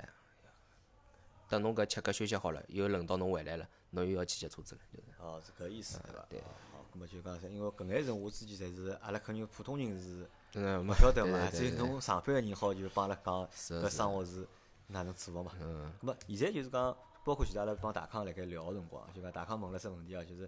[1.47, 5.05] 等侬搿吃个休息好了，又轮到侬回来了，侬又要去接车子了，就是。
[5.19, 6.25] 哦，是搿意思对伐？
[6.29, 13.47] 对哦好，葛末就讲是因为搿眼事我之前侪是阿拉肯定普通人是真的没勿晓得嘛，只有侬上班个人好就帮阿拉讲
[13.81, 14.47] 搿生活是
[14.87, 15.51] 哪能做个嘛。
[15.61, 20.47] 嗯，咁么现在就是讲，包括前头阿拉帮大康辣盖聊个辰光，就讲大康问了只问题啊，就是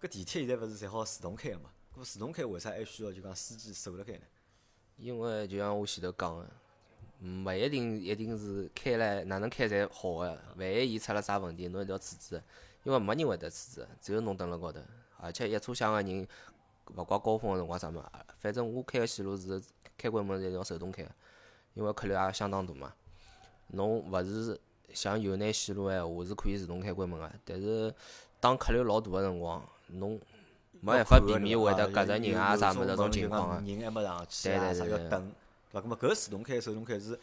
[0.00, 1.70] 搿地铁现在勿是侪好自动开个嘛？
[1.96, 4.24] 搿自动开为啥还需要就讲司机守辣盖呢？
[4.96, 6.46] 因为就像我前头讲个，
[7.20, 12.42] 勿一定一定是开来哪能开侪好个，万一伊出了啥问题，侬一定要处置，
[12.82, 14.80] 因为没人会得处置，只有侬蹲辣高头，
[15.18, 16.26] 而且一车厢个人，
[16.96, 18.02] 勿怪高峰个辰光啥么，
[18.38, 19.62] 反正我开个线路是
[19.98, 21.10] 开关门是一定要手动开个，
[21.74, 22.92] 因为客流也相当大嘛。
[23.72, 24.58] 侬勿是
[24.92, 27.94] 像有眼线路个闲话是可以自动开关门个，但是
[28.40, 30.18] 当客流老大个辰光，侬
[30.80, 33.70] 没办法避免会得隔着人啊啥物事搿种情况个。
[33.70, 35.32] 人还没上去啊，对对对要等，
[35.70, 35.80] 对伐？
[35.80, 37.18] 咁么搿自动开、手动开是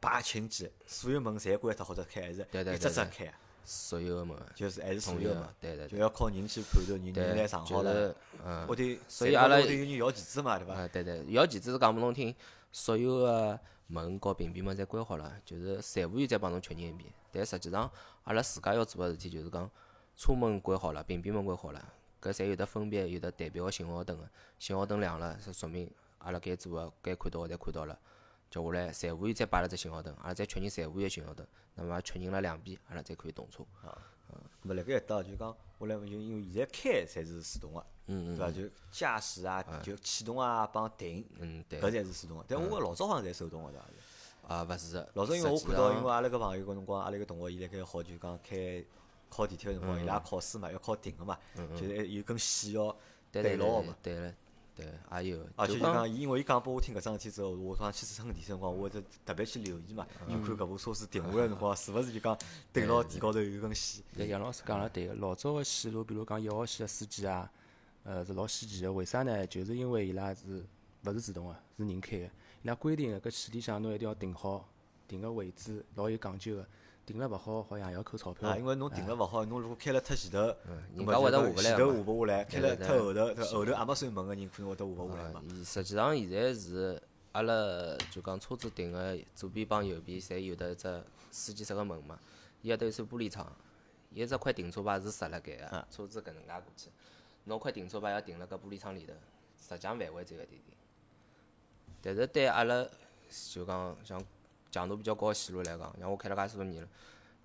[0.00, 3.34] 排清机，所有门侪关脱或者开，还是对对一只对对只开啊？
[3.64, 10.74] 所有个门，就是还是所有门，，对对对，就要靠人去判断人人来，上好了就是，嗯，我得，所以阿拉有人摇旗子嘛，对伐？
[10.74, 12.34] 啊，对对，摇旗子是讲拨侬听，
[12.72, 17.12] 所有个门和屏蔽门侪关好了，就是财务员再帮侬确认一遍。
[17.30, 17.90] 但实际上，
[18.24, 19.70] 阿拉自家要做个事体就是讲，
[20.16, 24.26] 车门关好了，屏蔽门关好了，搿侪有得分别有得代表个信号灯个，
[24.58, 25.90] 信号灯亮了，是说明
[26.28, 27.98] 阿拉该做个、该看到个侪看到了。
[28.50, 33.64] 接下来财务员再摆了只信号灯，阿拉再确认财务员信号灯，那么确认了两遍，阿拉再可以动车。
[34.62, 38.52] 咁么辣盖一搭就讲，我来就因为现在开侪是自动个，嗯对伐？
[38.52, 41.86] 就驾驶啊，就启动啊，帮停，嗯，对搿。
[41.86, 42.44] 侪是自动个。
[42.46, 44.54] 但我老早好像侪手动个，对伐？
[44.54, 45.08] 啊，勿是的。
[45.14, 48.84] 老早因为我看到，因为阿拉搿朋友搿辰光，阿拉个同学伊辣盖好就讲开
[49.30, 52.94] 考地铁个辰光，伊拉考试嘛，要考停个嘛，就是还有根线要
[53.32, 53.96] 对牢个嘛。
[54.02, 54.34] 对了，
[54.78, 54.86] 对，
[55.24, 55.44] 也有。
[55.56, 62.38] 而且就就讲，伊因为伊讲拨我听搿桩事体之后，我早上去乘地铁辰光，我会得特别去留意嘛，就看搿部车子停下来个辰光，是勿是就讲
[62.72, 64.04] 对牢地高头有根线。
[64.14, 67.50] 对，杨老师讲了对个，老早个线路，比如讲一号线个司机啊，
[68.04, 68.92] 呃，是老稀奇个。
[68.92, 69.44] 为啥呢？
[69.48, 70.64] 就是因为伊拉是
[71.04, 72.24] 勿是自动个，是人开个。
[72.62, 74.68] 伊拉规定个搿线里向侬一定要停好，
[75.08, 76.66] 停个位置老有讲究个。
[77.08, 78.50] 停了勿好，好像也要扣钞票。
[78.50, 80.38] 啊，因为侬停了勿好，侬如果开了脱前头，
[80.94, 82.86] 人家会得下不来前头下勿下来，开了对对。
[82.86, 85.42] 脱后头，后头也没算门个人可能会得下勿下来嘛。
[85.48, 92.18] 伊实际上现在是阿拉就讲车子停个左边帮右边侪有得一只司机室个门嘛，
[92.60, 93.50] 伊搿头有扇玻璃窗，
[94.12, 96.90] 伊只块停车牌是设辣盖个，车子搿能介过去，
[97.44, 99.14] 侬块停车牌要停辣搿玻璃窗里头，
[99.58, 100.76] 实际上范围只有一点点。
[102.02, 102.86] 但是对阿拉
[103.50, 104.22] 就讲像
[104.78, 106.88] 强度比较高个线路来讲，像我开了介许多年了，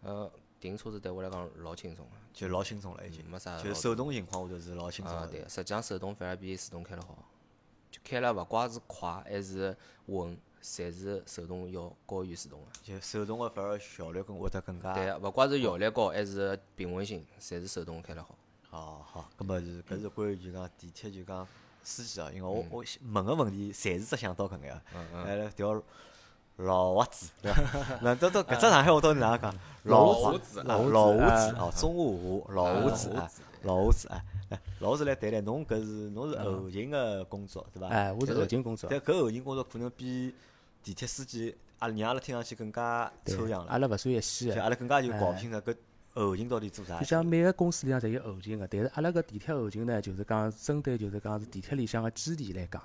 [0.03, 2.11] 呃，停车子对我来讲老轻松个。
[2.33, 5.27] 就老轻松了已经嗯，没啥就老手动情况下头是老轻松啊，个。
[5.27, 7.17] 对，实际上手动反而比自动开了好，
[7.91, 9.75] 就开了勿怪是快还是
[10.07, 12.65] 稳，侪是手动要高于自动个。
[12.81, 14.93] 就手动个反而效率更会得更加。
[14.93, 18.35] 对个，勿怪是效率高还是平稳性，侪是手动开了好。
[18.71, 21.47] 哦，好，搿么是搿是关于就讲地铁就讲
[21.83, 25.79] 司机啊，因为嗯我我问个问题侪是只想到搿眼个，还了条
[26.57, 27.79] 老滑子，对伐？
[28.01, 29.55] 那到到搿只上海话到底哪能讲？
[29.83, 33.29] 老滑子，啊老滑子哦，中华话老滑子啊，
[33.63, 37.87] 老滑子啊，来老滑子来谈谈，侬搿是侬是后勤个工作对伐？
[37.87, 38.89] 哎，我是后勤工作。
[38.89, 40.33] 但搿后勤工作可能比
[40.83, 44.61] 地铁司机，阿拉让阿拉听上去更加抽象了，阿拉勿算一线就个。
[44.63, 45.75] 阿拉更加就搞不清楚搿
[46.13, 47.05] 后勤到底做啥就。
[47.05, 52.81] 像每个公司里向侪有后勤个，但是阿拉搿地铁后勤呢，就是讲针对就是讲是地铁里向个基地来讲，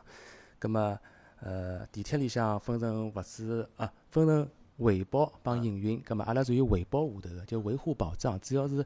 [0.58, 0.98] 葛么
[1.40, 4.48] 呃地铁里向分成物资啊，分成
[4.78, 8.84] 维保帮营运，葛么阿拉属于维保下头个，就维护保障，主要是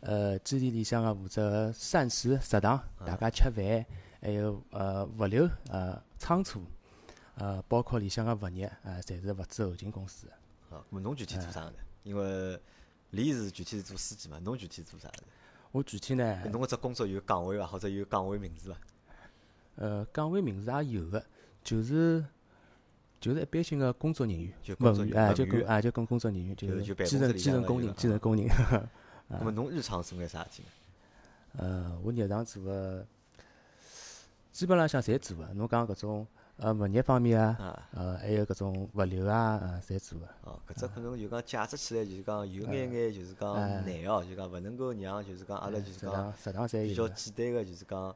[0.00, 3.84] 呃基地里向个负责膳食食堂，大家吃饭，
[4.20, 6.62] 还有呃物流呃仓储，
[7.36, 10.32] 呃包括里向个物业啊，侪是物资后勤公司的。
[10.76, 11.74] 啊，咾侬具体做啥的？
[12.02, 12.60] 因为
[13.10, 15.22] 李是具体是做司机嘛，侬具体做啥的？
[15.70, 18.78] 我具体呢，侬搿只工作有岗位伐，或者有岗位名字伐？
[19.76, 21.24] 呃，岗位名字也有个，
[21.64, 22.24] 就是
[23.20, 28.48] 就是一般性个工作人员文员哎，就工哎就工工作人员，就就办基层基层工人，基层工人。
[29.28, 30.68] 那么侬日常做眼啥事体呢？
[31.58, 33.04] 呃，我日常做个
[34.52, 40.26] 基本浪向侪做个，侬讲搿种呃物业方面啊，啊，呃还有搿种物流啊，呃侪做个。
[40.42, 47.08] 哦，搿只可能就讲解释起来就是讲有眼眼就是讲哎难哦，就讲勿能够让就是讲阿拉就是讲食堂侪比较。
[47.08, 48.14] 简单个就是讲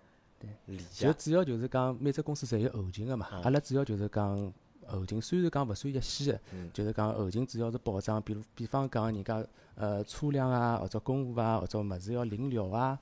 [0.67, 1.07] 理解。
[1.07, 4.53] 就主要就是讲每只公司侪有后勤个嘛，阿拉主要就是讲
[4.87, 12.99] 后勤，虽然讲勿算一线个，嗯就是讲后勤主要是保障，比如比方讲人家呃车辆啊，或者公务啊，或者物事要领料啊，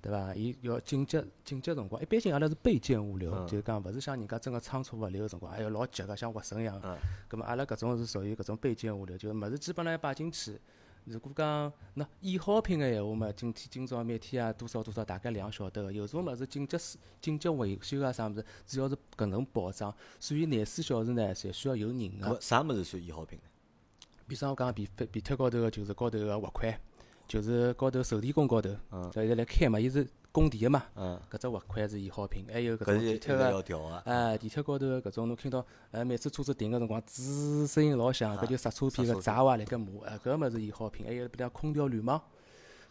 [0.00, 0.34] 对伐？
[0.34, 6.96] 伊要紧急紧急辰光，一般性阿拉是备件物流，嗯就是讲勿是像人家真个仓储物流个辰光，哎哟老急个，像活生一样嗯。
[7.28, 10.58] 葛末阿拉搿种是属于搿种备件物流，就是物事基本上要摆进去。
[11.04, 22.40] 如果讲喏易耗品个闲话嘛，今天今朝每天啊多少多少大概量晓得个，有种物事紧急事紧急维修啊啥物事，主要是搿能保障，所以廿四小时呢，侪需要有人个。
[22.40, 23.44] 啥物事算易耗品呢？
[24.26, 26.80] 比方讲皮皮贴高头个就是高头个滑块，
[27.28, 34.02] 就是高头手电工高头，嗯这现在来开嘛，伊是供电个嘛，嗯，搿只滑块是易耗品，还有搿种地铁个。
[34.04, 41.06] 哎，地铁高头个搿种侬听到，呃，每次车子停个辰光，吱声音老响，搿就刹车片个闸哇辣盖磨，哎，搿物事易耗品。
[41.06, 42.20] 还有比如讲空调滤网，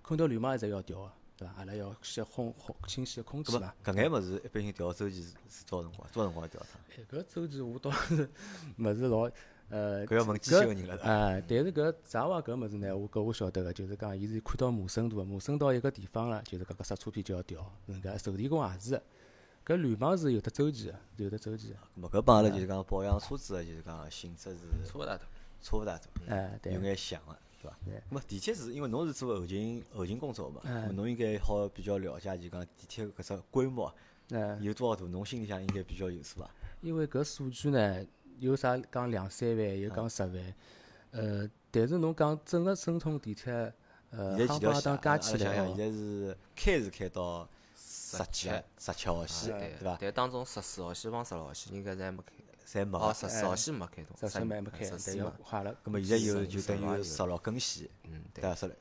[0.02, 1.54] 空调滤网也是要调个，对伐？
[1.58, 3.74] 阿拉要吸空空清新个空气嘛。
[3.84, 6.10] 搿眼物事一般性调周期是是多少辰光？
[6.14, 6.82] 多少辰光调一趟？
[6.92, 8.30] 哎，搿周期我倒是
[8.80, 9.30] 物事老，
[9.74, 10.96] 呃，搿要问机器个人了。
[10.98, 19.04] 哎，但是搿闸瓦搿物事呢，我搿我晓得个，就是讲伊是看到磨深度个，磨深到一个地方了，就是搿个刹车片就要调，人家手电工也是个。
[19.66, 21.76] 搿滤网是有得周期个，有得周期个。
[21.76, 25.26] 咁么搿帮阿拉就是讲保养车子个就是讲性质是差勿大多。
[25.60, 26.82] 差勿大多，哎，对有。
[26.82, 27.78] 眼像个，对伐？
[27.86, 33.92] 对咁么地铁是因为侬是做后勤后勤工作个嘛，侬应该好比较了解，就讲地铁搿只规模
[34.60, 36.52] 有多少大，侬心里向应该比较有数伐？
[36.82, 38.06] 因为搿数据呢，
[38.44, 40.54] 有啥讲两三万，有讲十万，
[41.12, 43.74] 呃，但是侬讲整个申通地铁，
[44.10, 49.98] 呃，现在几条线，加起来现，在是开是开到十十七七十七号线，对对伐？
[50.02, 52.34] 但当中十四号线帮十六号线应该侪还没开。
[52.66, 55.76] 侪没哦，十四号线没开通，实啥际没没开，但要实际嘛，坏了。
[55.84, 58.56] 葛末现在有就等于十六根线，嗯，对对，伐？
[58.56, 58.76] 十六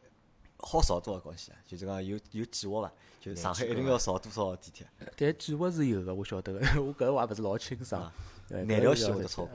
[0.58, 1.58] 好少多少根线啊？
[1.66, 2.92] 就是讲有有计划伐？
[3.22, 4.84] 就上海一定要造多少地铁？
[5.16, 8.10] 但计划是有个，我晓得个， 我搿个我也勿是老清爽。
[8.48, 9.50] 对哪条线会得超过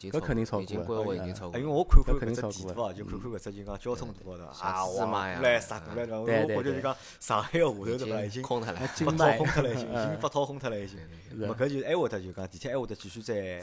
[0.00, 8.18] 搿肯定超已经过了规划已经嗯超过因为我看看搿只地图啊，就看看搿只就讲交通图高头啊，像哇司马呀过来杀过来的，我对对对我觉就讲上海个下头已对伐？
[8.20, 10.98] 已经经空脱了啊，被经脉掏空脱了，已经 已经嗯被掏空脱了，已经。
[10.98, 13.62] 是咾搿就还会得就讲地铁还会得继续再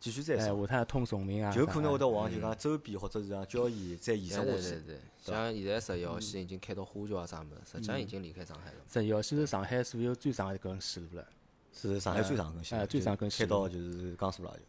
[0.00, 4.98] 继续再哎，造，下趟通崇明啊，就可能会得往就讲周边或者是讲郊县再延伸下去。
[5.20, 8.76] 像现在十一号线已经开到花桥啊啥物事，实际上已经离开上海了。
[8.88, 11.28] 十一号线是上海所有最长的一根线路了。
[11.70, 14.62] 是上海最长根线，哎最长根开到就是江苏了就。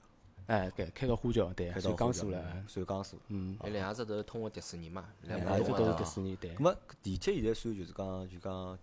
[0.45, 2.39] 哎，对，开到花桥，对，开到算江苏了。
[2.39, 3.17] 哎算江苏。
[3.29, 6.59] 嗯，那两只头通过迪士尼嘛，哎两只都是迪士尼，对咁。
[6.59, 8.77] 么地铁现在算就是讲就讲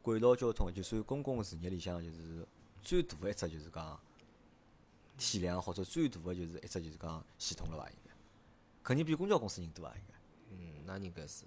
[0.00, 2.46] 轨道交通，就算公共事业里向就是
[2.82, 4.00] 最大的一只就是讲
[5.18, 7.88] 体量或者最大的就是一只就是讲系统了伐？
[7.90, 8.10] 应该
[8.82, 10.14] 肯定比公交公司人多啊，应该。
[10.52, 11.44] 嗯，那应该是。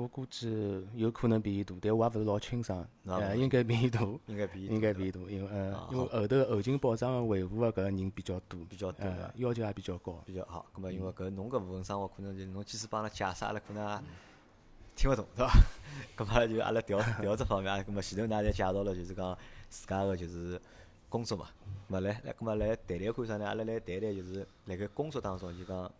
[0.00, 2.78] 我估计有可能比伊大，但我也勿是老清爽。
[3.04, 10.22] 呃，那勿应该比伊大，应该比 应该比伊大，因为呃啊，因为后头后勤保障个维护个搿个人比较多，比较多呃的，要求也比较高。
[10.24, 10.64] 比较好。
[10.74, 14.00] 咁么因为搿侬搿部分生活可能就侬即使帮阿拉解释，阿拉可能也
[14.96, 15.52] 听勿懂，对伐？
[16.16, 19.36] 咁么阿拉就阿拉调 调这方面，啊咁么前头㑚侪介绍了，就是讲
[19.68, 20.58] 自家个就是
[21.08, 21.46] 工作嘛。
[21.88, 23.46] 咁么来来，咁么来谈谈看啥呢？
[23.46, 25.90] 阿拉来谈谈就是辣盖工作当中就讲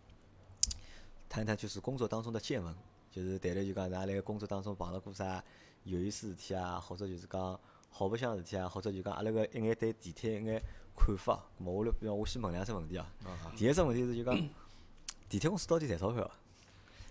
[1.28, 2.74] 谈谈就是工作当中的见闻，
[3.10, 5.42] 就是谈谈就讲㑚辣盖工作当中碰到过啥
[5.84, 10.62] 有意思事体啊，或者就是讲好白相事体啊，或者就讲阿拉个一眼对地铁一眼
[10.96, 11.44] 看法。
[11.58, 13.12] 咁么我来，比方我先问两只问题啊。
[13.56, 14.36] 第一只问题是就讲
[15.28, 16.30] 地铁公司到底赚钞票伐？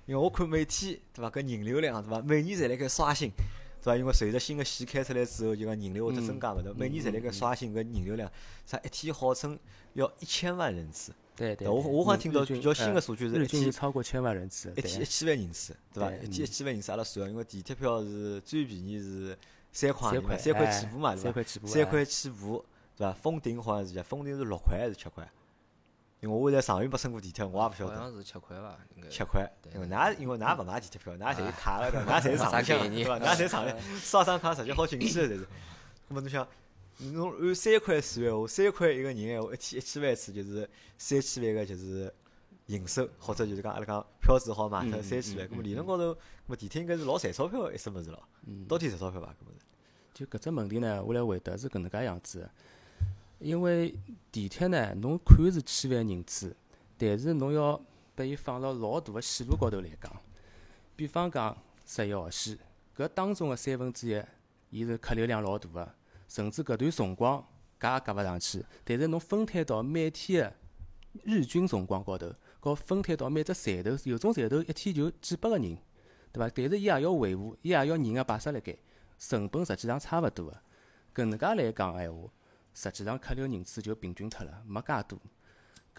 [0.05, 3.29] 因为我看每天对伐，搿人流量对伐，每年侪辣盖刷新，
[3.81, 3.97] 对伐？
[3.97, 6.79] 因为随着新个线开出来之后，就讲人流会得增加嘛，对伐？
[6.79, 8.31] 每年侪辣盖刷新搿人流量，
[8.65, 9.59] 啥一天号称
[9.93, 16.12] 要一千万人次，对对，我我好像听到比较新的呃数据是日一天均是超过千万人次，一天一千万人次，对伐？
[16.17, 19.38] 一天一千万人次阿拉算，因为地铁票是最便宜是
[19.71, 21.23] 三块，三块三块哎起步嘛，对伐？
[21.23, 22.65] 三块起步哎三块起步，
[22.97, 23.13] 对伐？
[23.13, 25.25] 封顶好像是封顶是六块还是七块？
[26.21, 27.95] 因为我在上海没乘过地铁，我也不晓得。
[27.95, 29.08] 好像是七块吧，应该。
[29.08, 33.17] 七块，因为㑚因为㑚勿买地铁票，㑚侪是卡了的， 㑚侪是上啥里向对伐？
[33.17, 33.73] 㑚侪上海
[34.04, 35.47] 刷张卡直接好进去了，侪是。
[36.10, 36.45] 那么侬想，
[36.99, 42.13] 侬按三块算闲话，三块一个人闲话，一天一千万次就是三千万个就是
[42.67, 48.21] 营收，或者就是讲阿拉讲票子好卖脱三千万，咾么理论高头，咾么地铁应该是老赚钞票个一只物事咯。
[48.67, 49.27] 到底赚钞票伐？
[49.27, 49.65] 搿么是？
[50.13, 52.49] 就搿只问题呢，我来回答是搿能介样子个。
[53.39, 53.95] 因为
[54.29, 56.53] 地铁呢，侬看是千万人次，
[56.97, 57.81] 但是侬要
[58.13, 60.12] 把伊放到老大个线路高头来讲，
[60.97, 62.59] 比方讲十一号线，
[62.97, 65.89] 搿当中个三分之一，伊是客流量老大个，
[66.30, 67.46] 甚至搿段辰光
[67.78, 68.63] 加也加勿上去。
[68.86, 70.56] 但是侬分摊到每天个
[71.26, 75.78] 日均辰光高头，和分摊到每只站头，有种站头一天就几百个人，
[76.32, 76.50] 对伐？
[76.56, 78.78] 但是伊也要维护，伊也要人个摆设辣盖。
[79.18, 80.62] 成本实际上差勿多个。
[81.13, 82.30] 搿能介来讲个闲话，
[82.74, 85.20] 实际上客流人次就平均脱了，没介多。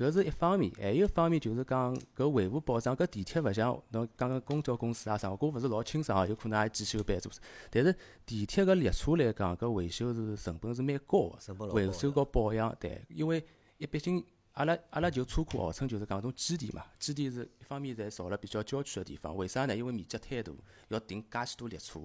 [0.00, 7.30] 搿是一方面，还有一方面就是讲搿维护保障，搿地铁勿像侬讲个公交公司啊啥，我勿是老清爽哦，有可能也检修班做。
[7.70, 13.44] 但是地铁搿列车来讲，搿维修是成本是蛮高个，成本老高维修和保养对，因为
[13.76, 19.76] 一毕竟阿拉阿拉就车库号称就是讲种基地嘛，基地是一方面侪造了比较郊区个地方，为啥呢？
[19.76, 20.50] 因为面积太大，
[20.88, 22.00] 要停介许多列车。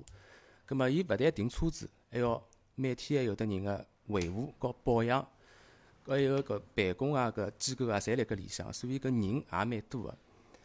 [0.65, 5.25] 葛末伊勿但停车子，还要每天还有得人个维护和保养，
[6.05, 10.17] 还有搿办公啊搿机构啊，侪辣搿里向，所以搿人也蛮多个。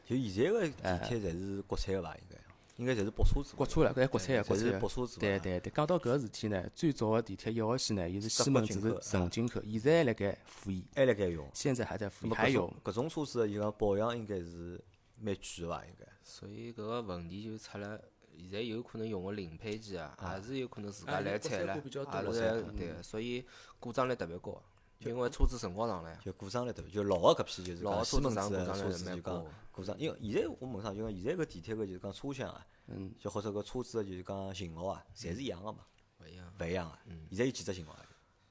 [0.05, 2.15] 就现在个地铁侪是国产个伐？
[2.17, 2.37] 应该
[2.77, 3.55] 应该侪是北车子。
[3.55, 4.81] 国车了，搿还国产个国侪是产个。
[4.81, 5.21] 驳车子。
[5.21, 5.39] 对。
[5.39, 11.49] 对对，讲到搿个事体呢，最早个地铁一号线呢，伊是西门子是德国进口纯进口，现在还辣盖服役，还辣盖用。
[11.55, 14.83] 现在还在服役，还有搿种车子，伊个保养应该是
[15.21, 15.85] 蛮贵个伐？
[15.85, 16.07] 应该。
[16.23, 18.01] 所以搿个问题就出了，
[18.39, 23.45] 现在有可能用个零配件啊，也是有可能自家来拆了，也是对，所以
[23.79, 24.63] 故障率特别高，
[25.01, 26.19] 因为车子辰光长了呀。
[26.23, 35.85] 就故障率特别，就老个搿批就是老讲西门车子故障率子就讲故障，因为现在我问上，就讲现在搿地铁个就是讲车厢啊，嗯，就或者搿车子个就是讲型号啊，侪是一样个嘛，
[36.21, 36.99] 勿一样，勿一样个。
[37.07, 38.07] 嗯现在有几只型号啊？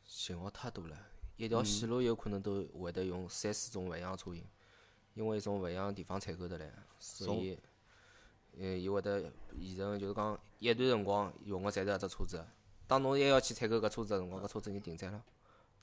[0.06, 0.98] 型号太多了，
[1.38, 4.44] 一条线路有可能都会得用三四种勿一样车型，
[5.14, 7.60] 因为从勿一样地方采购得来，所以，
[8.58, 9.22] 呃，伊会得
[9.62, 12.44] 现成就是讲一段辰光用个侪是搿只车子，
[12.88, 15.24] 当侬还要去采购搿车子个辰光，搿车子已经停产了，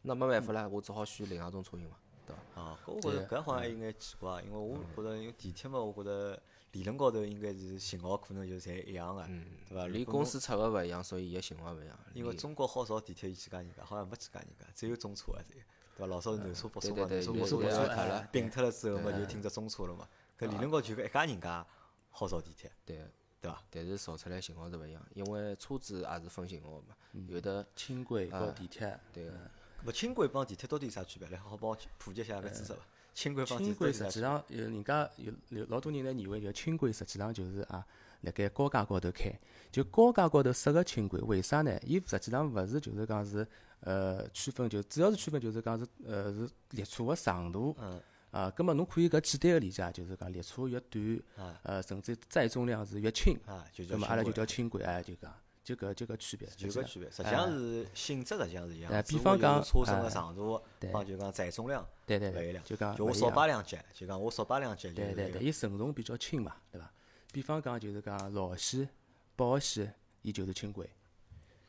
[0.07, 2.63] 那没办法了，我只好选另外一种车型嘛，对伐？
[2.63, 6.41] 啊，搿我觉着搿好像还有眼奇怪，因为我觉着因为地铁嘛，我觉着
[6.73, 9.27] 理论高头应该是型号可能就侪一样个，
[9.69, 9.87] 对伐？
[9.89, 11.99] 连如果侬公司出个勿一样，所以伊个型号勿一样。
[12.15, 15.61] 因为中国好造地铁有几家人家，好像没几家人家，只有中车啊，只有。
[15.97, 16.07] 对伐？
[16.07, 20.09] 老早是南车北车嘛，南车北现车不是在脱了并脱了之后嘛，就听着中车了嘛。
[20.39, 21.67] 搿理论高头就搿一家人家
[22.11, 23.05] 好造地铁，对。
[23.39, 23.63] 对伐？
[23.71, 29.51] 但是造出来型号是勿一样，因为车子也是分型号嘛，嗯有的轻轨和地铁，对个
[29.87, 31.29] 咾轻轨帮地铁到底有啥区别？
[31.29, 32.77] 来，好好帮我普及一下搿知识伐？
[33.15, 34.11] 轻轨帮地轻铁到底有啥区别？
[34.11, 37.87] 轨实际上有人家有有老多人呢认为，就轻轨实际上就是啊，
[38.23, 39.33] 辣盖高架高头开，
[39.71, 41.79] 就高架高头设个轻轨，为啥呢？
[41.85, 43.47] 伊实际上勿是就是讲是
[43.81, 47.75] 呃区分，就主要是区分就是讲是呃是列车个长度。
[47.79, 48.01] 嗯
[48.33, 55.33] 啊，葛末侬可以搿简单个理解，就是讲列车越短，啊呃，甚至载重量是越轻，啊，就阿拉就叫轻轨，哎，就讲
[55.67, 56.49] 就搿就搿区别。
[56.57, 66.89] 就搿区别，实际上是性质实际上是一样比方讲车身个哎长度对帮就讲载重量对对勿一样，，对就讲就我少勿一样摆两节，就讲我少摆两节，就对对对，伊承重比较轻嘛，对伐？
[67.33, 68.89] 比方讲就是讲老线、
[69.35, 70.89] 宝线，伊就是轻轨。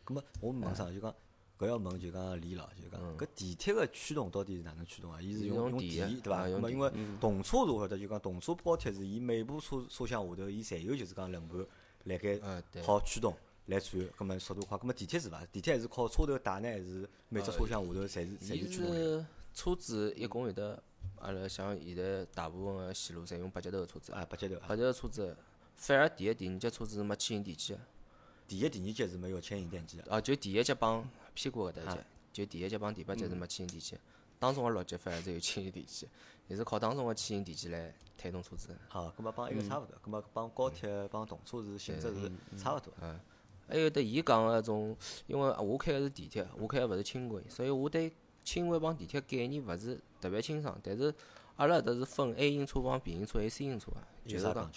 [0.06, 0.92] 咁么我问啥？
[0.92, 1.14] 就讲
[1.58, 5.20] 搿要问就讲李老，就讲嗯搿地铁个驱动到底是哪能驱动啊？
[5.20, 6.46] 伊是用用用电电对伐？
[6.46, 11.66] 咁么因为动车如何的就讲动车高铁是伊每部车车厢下头伊侪有就是讲轮盘
[12.04, 12.40] 辣盖
[12.84, 13.36] 好驱动
[13.68, 14.78] 来转，咁么速度快。
[14.78, 15.46] 咁么地铁是伐？
[15.52, 20.82] 地铁还是靠车头带呢，还是每只车厢下头侪是侪伊是驱动车子一共有得，
[21.20, 24.66] 阿拉像现在大部分个线路侪用八节头个车子，啊，八节头啊。
[24.68, 25.36] 八节头车子，
[25.76, 27.80] 反而第一、第二节车子是没牵引电机个，
[28.48, 30.04] 第一、第二节是没有牵引电机的。
[30.12, 33.98] 啊，就第一节帮屁股搿搭一节，就第一节帮第八节是没牵引电机，
[34.40, 36.08] 当中个六节反而是有牵引电机，
[36.48, 38.70] 也是靠当中个牵引电机来推动车子。
[38.90, 42.94] 啊，咁么帮一个差勿多，咁么帮高铁帮动车是性质是差勿多。
[43.02, 43.20] 嗯，
[43.68, 44.96] 还有得伊讲个种，
[45.28, 48.12] 因为我开个是地铁，我开个勿是轻轨，所以我对
[48.44, 50.80] 轻轨帮地铁概念勿是特别清爽。
[50.82, 51.14] 但是
[51.58, 54.72] 阿拉搿搭是分 A 型车帮 B 型车、还有 C 型车个，就是讲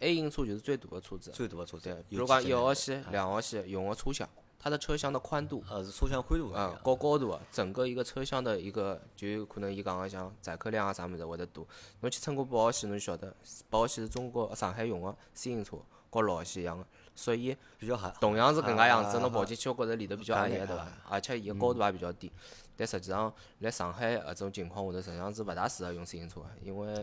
[0.00, 6.78] ？A 型车就是最大的车子，最大的车子对，，比如讲一号线、两号线用个车厢，它的车厢的宽度呃，是车厢宽度啊。
[6.84, 11.66] 高高度啊，整个一个车厢的一个就有可能伊讲个像载客量啊啥物事会得多。
[12.00, 13.34] 侬去乘过八号线，侬就晓得
[13.70, 15.78] 八号线是中国上海用个 C 型车，
[16.10, 18.12] 和老号线一样个，所以比较合。
[18.20, 20.92] 同样是搿能介样子，啊侬跑进去，我觉着里头比较压抑个对伐啊？
[21.10, 22.30] 而且伊个高度也比较低。
[22.78, 26.94] 但实际上，辣上海搿种情况下头，实际上是勿大适合用自行车个，因为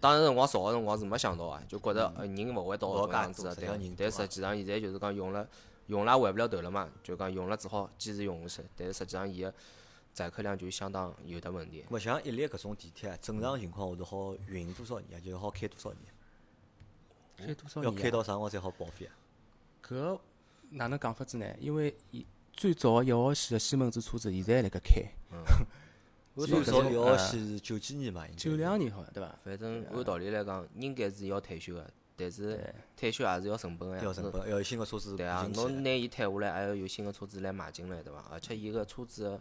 [0.00, 3.68] 当时辰光造个辰光是没想到啊，就觉着呃人勿会到搿样子个，对。
[3.96, 5.46] 但实际上现在就是讲用了，
[5.86, 8.68] 用了也回勿了头了嘛，就讲用了只好坚持用下去。
[8.76, 9.54] 但是实际上伊个
[10.12, 11.84] 载客量就相当有得问题。
[11.90, 15.22] 勿像一列搿种地铁啊，正常情况下头好运营多少年啊？
[15.24, 16.02] 就是好开多少年？
[17.46, 18.02] 开多少要年要？
[18.02, 19.14] 开到啥辰光才好报废啊？
[19.90, 20.20] 搿
[20.70, 21.46] 哪能讲法子呢？
[21.58, 25.02] 因为伊最早个一号线个西门子车子现在还辣盖开，
[26.46, 29.36] 最早一号呃线是九几年嘛，应该九两年好像对伐？
[29.44, 34.02] 反正按道理来讲，应该是要退休个，但是退休也是要成本个呀。
[34.04, 35.48] 要成本，要有新个车子对啊。
[35.54, 38.24] 侬拿伊退下来，还要有新个车子来买进来，对伐？
[38.30, 39.40] 而且伊个车子，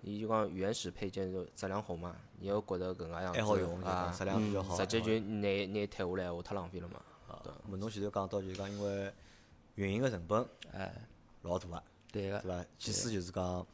[0.00, 4.74] 伊就讲原始配件就质量好嘛，你要觉着搿能介样子还好用，就啊，质量比较好。
[4.78, 7.02] 直接就拿拿退下来，话太浪费了嘛。
[7.28, 9.12] 啊，咁么侬前头讲到就是讲，因为
[9.76, 10.92] 运营个成本哎，
[11.42, 11.82] 老大个，
[12.12, 12.64] 对个对，伐？
[12.78, 13.66] 即使就是讲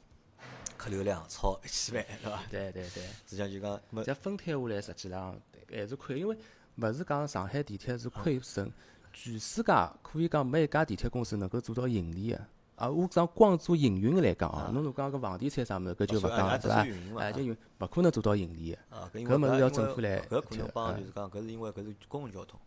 [0.76, 2.42] 客流量超一千万，对伐？
[2.50, 3.02] 对对对。
[3.26, 6.36] 实际上就讲，咁么再分摊下来，实际上还是亏，因为
[6.76, 8.70] 勿是讲上海地铁是亏损，
[9.12, 12.40] 全世界可以讲没一家地铁公司能够做到盈利个。
[12.76, 17.12] 啊，我讲光做营运来讲哦，侬如果讲个房地产啥物事，搿就勿讲了对伐是运营？
[17.12, 18.96] 嘛哎，就运勿可能做到盈利个。
[18.96, 22.60] 啊，搿物事要政府来搿可能帮就是讲，搿是因为搿是公共交通，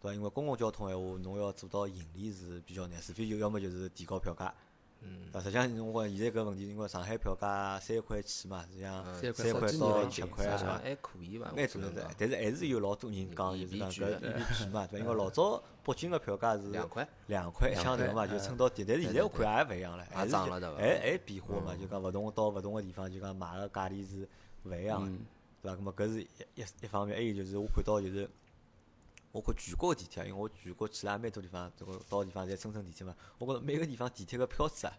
[0.00, 0.14] 对伐？
[0.14, 4.52] 因为公共交通闲话，侬要做到盈利是比较难，除非就要么就是提高票价。
[5.02, 10.58] 嗯，实际上侬讲现在搿问题，因为上海票价三块起嘛，实际上三块到七块，是伐？
[10.58, 15.04] 实际上还可以伐，蛮做得的，但是还是有老多人讲，就是讲搿一笔贵嘛，对伐？
[15.04, 18.84] 因为老早北京个票价是两块，两块一枪头嘛，就撑到底。
[18.84, 24.28] 但是现在我看也勿一样了，还是涨了对伐还还变化嘛，就讲勿同到勿同个地方，就讲买个价钿是
[24.64, 25.10] 勿一样个，
[25.62, 25.78] 对伐？
[25.78, 28.28] 咁么搿是一一一方面，还有就是我看到就是。
[29.32, 33.14] 我看全国个地铁，因为我全国去了也蛮多地方，这个到个地方侪乘乘地铁嘛。
[33.38, 34.92] 我觉着每个地方地铁个票子啊，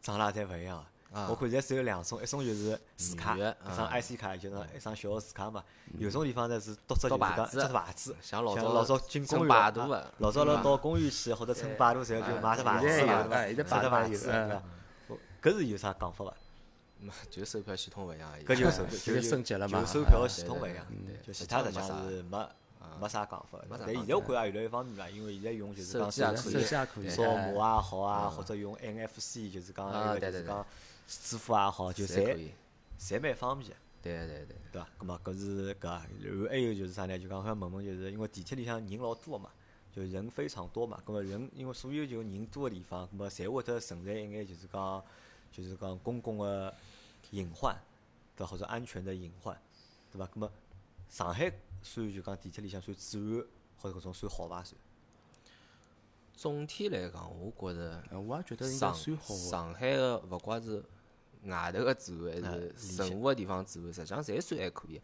[0.00, 0.84] 涨了也侪勿一样个。
[0.84, 5.62] 啊我看现在只有两种，一种就是磁卡，一张啊 IC 卡，就是一张小个磁卡嘛。
[5.98, 9.74] 有种地方呢是读只就是讲只牌子，像老早老早进公乘园
[10.18, 13.04] 老早了嗯到公园去或者乘摆渡时候就买只牌子？
[13.04, 14.30] 买只牌子，
[15.42, 16.34] 搿是有啥讲法伐？
[17.00, 18.32] 嘛就售票系统勿一样。
[18.46, 20.86] 搿就 就就升级了嘛就售票系统勿一样，
[21.26, 22.48] 就其他实际上是没
[23.00, 30.66] 没啥讲法但现在我看也越来越方便了，因为现在用就是讲手机也可以扫哎码也好啊，或者用 NFC，就是讲那个就是讲
[31.06, 32.50] 支付也好，就侪
[32.98, 33.76] 侪蛮方便的。
[34.02, 34.88] 对对对，对伐？
[34.98, 37.16] 咁么搿是搿啊，然后还有就是啥呢？
[37.16, 39.50] 就讲我想问问，就是因为地铁里向人老多个嘛，
[39.94, 41.00] 就人非常多嘛。
[41.06, 45.04] 咁么人因为所有就人多个地方，咁么侪会得存在一眼就是讲
[45.52, 46.74] 就是讲公共个
[47.30, 47.76] 隐患，
[48.36, 48.50] 对伐？
[48.50, 49.56] 或者安全的隐患，
[50.10, 50.26] 对伐？
[50.26, 50.50] 葛末
[51.08, 51.48] 上海
[51.82, 53.46] 算就讲地铁里向算治安
[53.78, 54.62] 或者搿种算好伐？
[54.62, 54.76] 算
[56.34, 59.40] 总体来讲，我觉着呃我也觉得应该上算好个。
[59.40, 60.82] 上海个勿怪是
[61.44, 65.00] 外头个治安，还是任何个地方治安，实际上侪算还可以。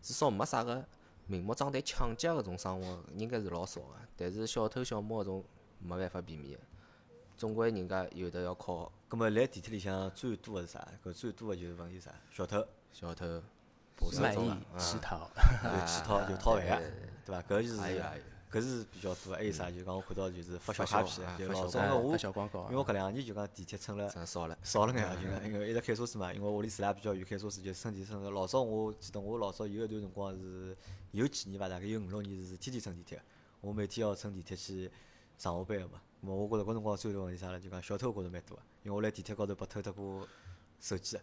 [0.00, 0.86] 至少没啥个
[1.26, 3.94] 明目张胆抢劫搿种生活，应该是老少个。
[4.16, 5.44] 但是小偷小摸搿种
[5.80, 6.60] 没办法避免个，
[7.36, 10.88] 总归人家有的要靠葛末来地铁里向最多个是啥？
[11.04, 12.14] 搿最多个就是问题啥？
[12.30, 13.42] 小偷、小偷、
[14.20, 15.30] 卖艺手中、啊乞讨，
[15.62, 17.42] 就乞讨就讨饭个对对对，对伐？
[17.42, 17.80] 搿就是
[18.50, 19.36] 搿是比较多个。
[19.36, 19.70] 还有啥？
[19.70, 24.56] 就讲我看到就是发小卡片就老早发，小广告因为我搿两年就讲地铁乘了真少了。
[24.64, 28.30] 少了眼啊，就讲因为一直开车子嘛，因为屋里住了也比较远，开车子就乘地铁乘个。
[28.30, 30.76] 老早我记得我老早有一段辰光是
[31.10, 33.20] 有几年伐，大概有五六年是天天乘地铁，
[33.60, 34.90] 我每天要乘地铁去
[35.36, 36.00] 上下班个嘛。
[36.24, 37.60] 咾我觉着搿辰光最大问题啥了？
[37.60, 40.26] 就讲小偷觉着蛮多个，因为我辣地铁高头被偷脱过
[40.80, 41.16] 手机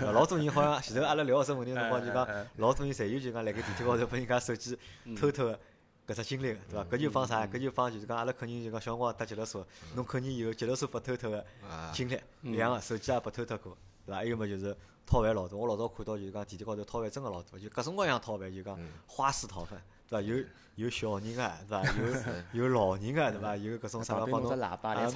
[0.00, 0.12] 个。
[0.12, 4.78] 老多人好像 前头阿拉聊搿只问题个辰光，就讲老多人侪有就讲辣盖地铁高头拨人家手机
[5.16, 5.58] 偷偷个。
[6.04, 6.84] 搿只经历个对伐？
[6.90, 7.46] 搿就放啥？
[7.46, 14.16] 搿就放就是讲阿拉肯定就讲小辰光搭脚踏车，侬肯定有脚踏车被偷偷个啊经历一样个，手机也被偷偷过，对伐？
[14.16, 20.26] 还有么就是讨饭老多，我老早看到就是讲地铁高头讨饭真个老多，就各种各样讨饭，就讲花式讨饭，对伐？
[20.26, 20.44] 有
[20.74, 22.42] 有小人个，对伐？
[22.52, 23.56] 有有老人个，对伐？
[23.56, 24.58] 有搿种啥个帮侬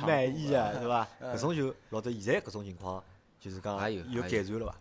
[0.07, 1.09] 卖艺个，对伐？
[1.21, 3.03] 搿种就老多，现在搿种情况
[3.47, 4.75] 就是讲还有有改善了伐？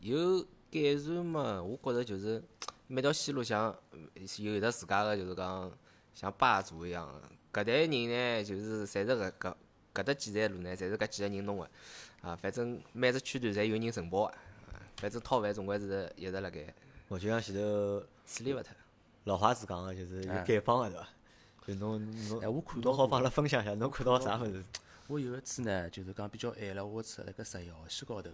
[0.00, 1.60] 有改善嘛？
[1.60, 2.40] 我觉着就是
[2.86, 4.08] 每条线路像嗯
[4.38, 5.68] 有得自家个就是讲
[6.14, 7.04] 像霸主一样
[7.52, 9.54] 个，搿代人呢就是侪是搿搿
[9.92, 11.68] 搿搭几站路呢，侪是搿几个人弄个，
[12.20, 14.32] 啊，反正每只区段侪有人承包个，
[14.72, 16.72] 啊，反正讨饭总归是一直辣盖
[17.08, 17.60] 我就像前头
[18.24, 18.68] 处理勿脱。
[19.24, 21.08] 老话子讲个，就是有哎丐帮个，对伐？
[21.66, 24.64] 就侬侬哎我看到侬好帮阿拉分享一下，侬看到啥物事？
[25.08, 28.30] 我有一次呢，就是讲比较晚了，我车辣盖十一号线高头，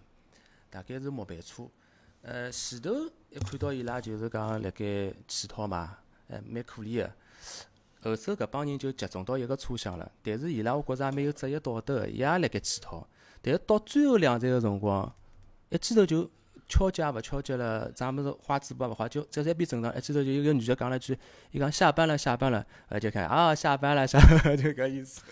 [0.70, 1.68] 大概是末班车。
[2.22, 2.92] 呃，前头
[3.30, 5.98] 一看到伊拉就是讲辣盖乞讨嘛，
[6.28, 7.12] 哎，蛮可怜个。
[8.02, 13.06] 后首搿帮人就集中到一个车厢了，但是伊拉我觉着也蛮有职业道德个，伊也辣盖乞讨。
[13.40, 15.12] 但是到最后两站个辰光，
[15.70, 16.30] 一记头就
[16.68, 19.96] 敲击也勿敲击了，啥物事花嘴巴勿花，就这侪变正常。
[19.96, 21.18] 一记头就有个女的讲了一句，
[21.50, 25.22] 伊讲下班了，下班了，呃，就看啊，下班了，下班，就 搿意思。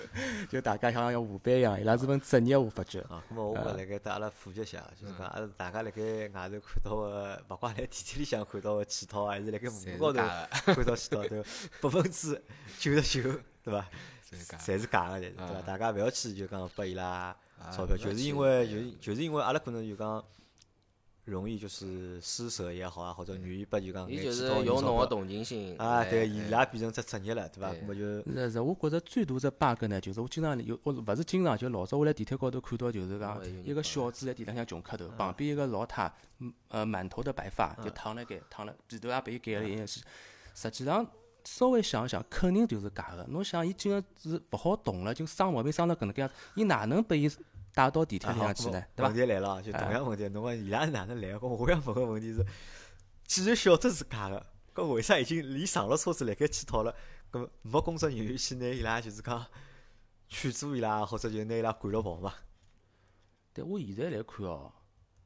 [0.48, 3.00] 就大家像要下班一样，伊拉是份职业，我发觉。
[3.02, 10.22] 啊，咾么我辣盖搭阿拉普及一下，就是讲阿拉大家辣盖外头看到个，勿怪辣地铁里向看到个乞讨，还是辣盖马路高头
[10.74, 11.42] 看到乞讨，都
[11.82, 12.42] 百分之
[12.78, 13.30] 九十九，
[13.62, 13.86] 对伐？
[14.30, 15.44] 侪是假个，侪是对伐？
[15.44, 17.36] 啊大家勿要去就讲拨伊拉
[17.70, 20.24] 钞票，就是因为就是就是因为阿拉可能就讲
[21.26, 27.70] 容易就是施舍也好啊，或者愿意拨就讲伊就是用侬个同情心啊，来对，伊哎拉变成只职业了，对伐？
[27.70, 40.00] 对咁么就是是是，我觉着最大只 bug 呢，就是我经常有，我勿是经常，就老早我辣地铁高头看到，就是讲一个小子辣地浪向穷磕头，旁边一个老太，嗯呃，满头的白发，就躺辣盖，躺了，被头也被伊盖了一眼是，
[40.54, 41.04] 实际上
[41.44, 43.26] 稍微想想，肯定就是假个。
[43.28, 47.28] 侬想，伊竟然是勿好动了，就生毛病生到搿能介样子，伊哪能被伊
[47.76, 48.82] 带到地铁啊好里向去呢？
[48.96, 49.14] 对问？
[49.14, 51.46] 题来了啊，就同样问题，侬讲伊拉是哪能来个？
[51.46, 52.46] 我想问个问题是，
[53.26, 56.96] 既然晓得是假个，搿为啥已经连上了车子辣盖乞讨了？
[57.30, 59.44] 搿没工作人员去拿伊拉就是讲
[60.30, 62.32] 劝阻伊拉，或者就拿伊拉赶了跑嘛？
[63.52, 64.72] 但我现在来看哦，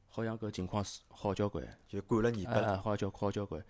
[0.09, 1.65] 好像搿情况是好交关。
[1.87, 2.75] 就赶了尾巴哎。
[2.75, 3.63] 好交好交关。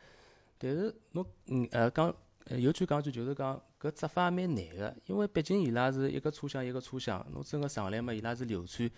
[0.58, 2.16] 但是侬嗯呃讲呃
[2.46, 8.90] 呃有句讲句就是讲搿执法也蛮难个，因为毕竟伊拉是一个车厢一个车厢，侬真个上来嘛，伊拉是流窜，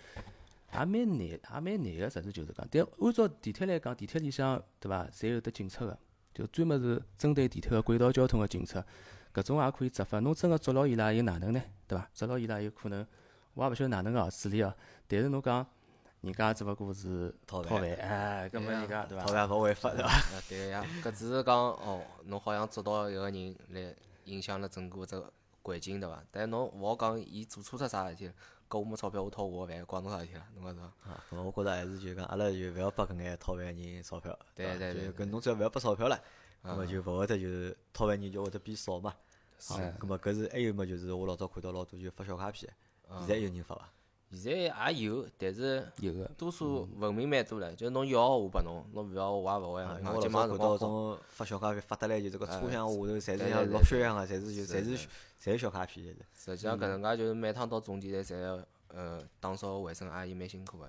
[0.72, 2.66] 也蛮难也蛮难个，实事求是讲。
[2.70, 5.96] 但按照地铁来讲，地铁里向对伐，侪有得警察个，
[6.32, 8.84] 就专门是针对地铁个轨道交通个警察，
[9.32, 10.18] 搿种也可以执法。
[10.20, 11.62] 侬真个捉牢伊拉又哪能呢？
[11.86, 12.10] 对伐？
[12.14, 13.06] 捉牢伊拉有可能，
[13.52, 14.74] 我也勿晓得哪能个处理哦。
[15.06, 15.64] 但是侬讲，
[16.24, 19.32] 人家只勿过是讨饭，哎，搿么人家对伐讨？
[19.32, 20.08] 饭勿违法对伐？
[20.08, 23.94] 啊，对呀，搿只是讲哦，侬好像捉到一个人来
[24.24, 25.30] 影响了整个这个
[25.62, 26.22] 环境，对伐？
[26.32, 28.30] 但侬勿好讲伊做错脱啥事体，
[28.68, 30.46] 搿我没钞票，我讨我个饭，关侬啥事体啦？
[30.56, 31.10] 侬讲是伐？
[31.10, 36.18] 啊，我觉着还是就讲阿拉就勿要拨搿眼讨饭人钞票，对对对就搿侬只要勿要拨钞票了，
[36.62, 39.14] 咁么就勿会得就是讨饭人就会得变少嘛。
[39.58, 42.72] 是，搿么搿是还有么就是我老早看到老多就发小卡片，
[43.20, 43.88] 现在有人发伐？
[44.36, 46.24] 现在也有，但是有个。
[46.36, 55.08] 多数文明蛮多了，就侬要我拨侬，侬勿要我也勿会我老早看到种发小卡片发得来，就是个车厢下头侪是像落雪一样个，侪是就侪是
[55.40, 56.04] 侪是小卡片，
[56.34, 60.88] 实际上搿能介就是每趟到终点站，侪要呃打扫卫生阿姨蛮辛苦个，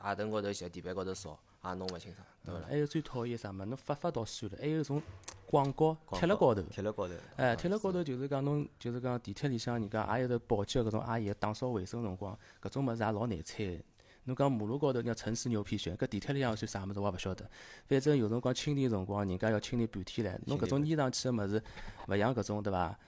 [0.00, 2.66] 阿凳高头洗，地板高头扫，也弄勿清爽，对伐啦？
[2.68, 3.64] 还有最讨厌啥么？
[3.64, 5.02] 侬发发倒算了，还有种
[5.46, 6.62] 广告贴辣高头。
[6.62, 7.14] 贴辣高头。
[7.36, 13.78] 哎，贴辣高头就是讲侬，就是讲地铁里向人家也有得保洁搿种阿姨打扫卫生辰光，搿种物事也老难猜的。
[14.24, 17.48] 侬讲马路高头人家城市牛皮癣，搿地铁里向算啥物事我也勿晓得。
[17.86, 20.38] 反正有辰光清理辰光，人家要清理半天唻。
[20.46, 21.62] 侬搿种粘上去个物事，
[22.08, 22.98] 勿像搿种对伐？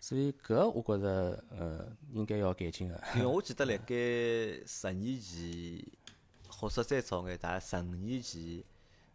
[0.00, 3.00] 所以搿我觉着，呃，应该要改进个。
[3.14, 3.94] 因为我记得辣盖
[4.66, 5.82] 十年前，
[6.64, 8.40] 或者再早眼，大概十五年前，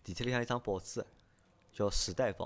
[0.04, 1.04] 地铁里向有张报纸，
[1.74, 2.46] 叫《时代报》。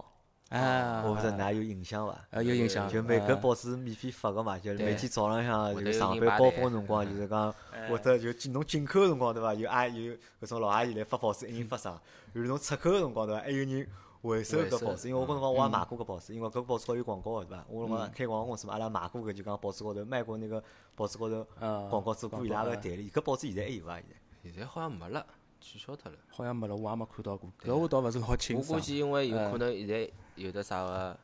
[0.56, 2.26] 啊，我勿知道㑚有印象伐？
[2.30, 2.88] 呃，有印象。
[2.88, 7.54] 就每个啊报纸免费发个嘛，就是每天早浪向就上班高峰辰光，就是讲
[7.90, 9.54] 或者就进侬进口个辰光对伐？
[9.54, 12.00] 有阿有搿种老阿姨来发报纸，一人发张；
[12.32, 13.42] 有侬出口个辰光对伐？
[13.42, 13.88] 还有人
[14.22, 17.66] 回收搿报纸，因为我搿辰光我也买过搿报纸，因为搿报纸高头有广告个对伐？
[17.68, 20.64] 我辰光开广告公司嘛，阿拉买过搿就讲报纸高头卖过那个
[20.96, 23.96] 报纸高头啊广告做过伊拉个代理，搿报纸现在还有伐？
[23.96, 24.16] 现在？
[24.52, 25.26] 现在好像没了，
[25.62, 26.18] 取消脱了。
[26.30, 27.50] 好像没了，我也没看到过。
[27.64, 28.80] 搿我倒勿是老清爽我估。
[28.80, 31.18] 计因为有可能现在有的啥个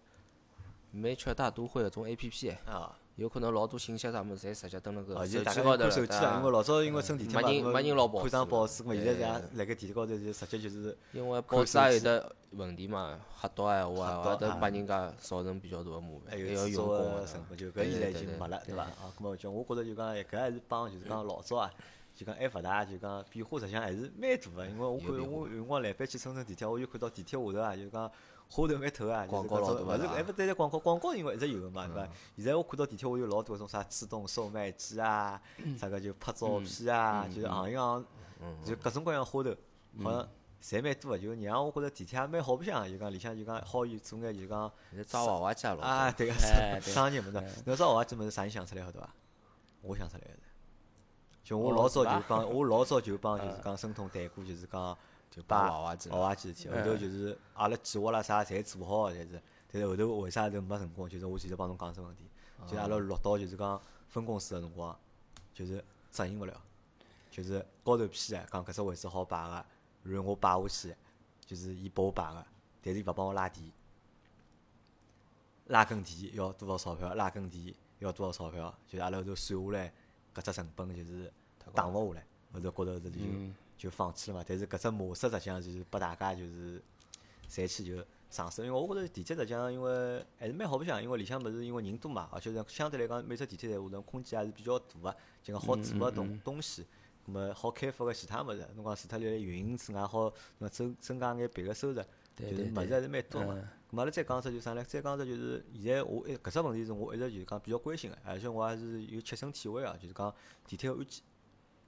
[0.91, 18.83] 美圈大都会搿种 A P P，啊，有可能老多信息啥物事侪直接登了哦，搿就大家手机高头看手机啊，因为老早因为乘地铁嘛，没人没人老报看张纸报纸嘛，现在也辣盖地铁高头就直接就是因为看报纸也有手机得问题嘛，黑到闲话啊，会得黑到啊拨人家造成比较大个麻烦，还要用工啊个成本，就搿现在已经没了，对伐？
[18.83, 21.71] 啊，咾么就我觉着就讲，搿还是帮就是讲老早啊，
[22.19, 24.67] 就讲还勿大，就讲变化实际上还是蛮大个。
[24.67, 28.11] 因为我看我有辰光来班去乘乘地铁，我就看到地铁下头啊，就讲
[28.49, 32.09] 花头蛮透啊，就是广告搿种勿是还勿单单广告，广告因为一直有个嘛，对伐？
[32.35, 35.41] 现在我看到地铁下头有老多搿种啥自动售卖机啊，
[35.79, 38.05] 啥个就拍照片啊，就是行一行，
[38.65, 39.55] 就各种各样花头，
[40.03, 40.27] 好像。
[40.61, 44.69] 侪蛮多个，就让我觉着地铁也蛮好白相个，就讲里向就讲好有做眼就讲
[45.07, 46.17] 抓娃娃机啊，多。
[46.17, 46.33] 对个，
[46.83, 49.09] 商业么子，侬知道我这么是啥人想出来个对伐？
[49.81, 50.39] 我想出来个是，
[51.49, 54.95] 就我哦老早就帮，我老早就帮 就是讲申通谈过，就是讲
[55.31, 59.41] 就把把娃娃机娃娃机事体，后头就是阿拉计划啦啥侪做好个，侪是，
[59.71, 61.09] 但是后头为啥就没成功？
[61.09, 62.29] 就是我前头帮侬讲只问题，
[62.67, 64.95] 就是阿拉落到就是讲分公司个辰光，
[65.51, 65.77] 就是
[66.11, 66.53] 执行勿了，
[67.31, 69.65] 就是高头批个，讲搿只位置好摆个，
[70.03, 70.95] 然后我摆下去，
[71.47, 72.45] 就是伊拨我摆个，
[72.83, 73.71] 但是伊勿帮我拉地。
[75.65, 77.13] 拉根地要多少钞票？
[77.15, 78.71] 拉根地要多少钞票？
[78.87, 79.91] 就是阿拉后头算下来，
[80.33, 81.31] 搿只成本就是
[81.73, 83.09] 打勿下来，后头觉着后头就
[83.77, 84.45] 就放弃了嘛。
[84.47, 86.81] 但是搿只模式实际上就是拨大家就是
[87.49, 96.85] 侪去就尝试，因为我觉着地铁实际上因为还是蛮好白相，因为里向物事因为人多嘛，而且是相对来讲每只地铁站下头空间也是比较大个，就讲好做个东东西。
[97.27, 102.03] 咁么好开发个其他物事，侬讲除脱辣运营之外，好那增增加眼别个收入，
[102.35, 103.69] 就是物事还是蛮多嘛。
[103.91, 104.83] 嗯咁阿拉再讲只就啥呢？
[104.83, 110.31] 再讲只就是现在我一搿只问题是我一直就是讲比较关心个，而且我也是有切身体会个，就是讲
[110.67, 111.23] 地铁个安检。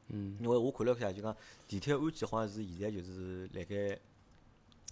[0.07, 0.35] 嗯。
[0.41, 1.35] 因为我看了下，就讲
[1.67, 3.99] 地铁个安检好像是现在就是辣盖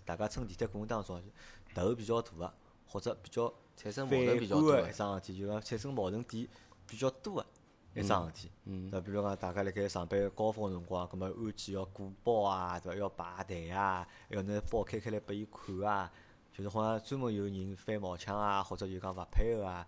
[0.05, 1.19] 大家乘地铁过程当中
[1.73, 2.53] 头比较大个，
[2.87, 6.47] 或者比较产生矛盾比较多个多一桩事体，就讲产生矛盾点
[6.85, 7.45] 比较多个
[7.95, 8.51] 一桩事体。
[8.65, 12.99] 嗯对，比如讲大家辣盖上班高峰个辰光，葛末安检要过包啊，对伐？
[12.99, 16.11] 要排队啊，要拿包开开来拨伊看啊，
[16.59, 19.87] 就是好像专门有人翻毛腔啊，或者就讲勿配合啊，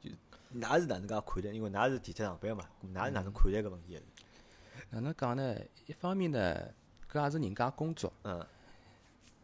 [0.00, 0.08] 就
[0.54, 1.50] 㑚是哪能介看待？
[1.50, 4.02] 因为㑚是地铁上班嘛，咁㑚是哪能看待搿问题个？
[4.90, 5.56] 哪能讲呢？
[5.86, 6.72] 一方面呢，
[7.10, 8.46] 搿也是人家工作，嗯，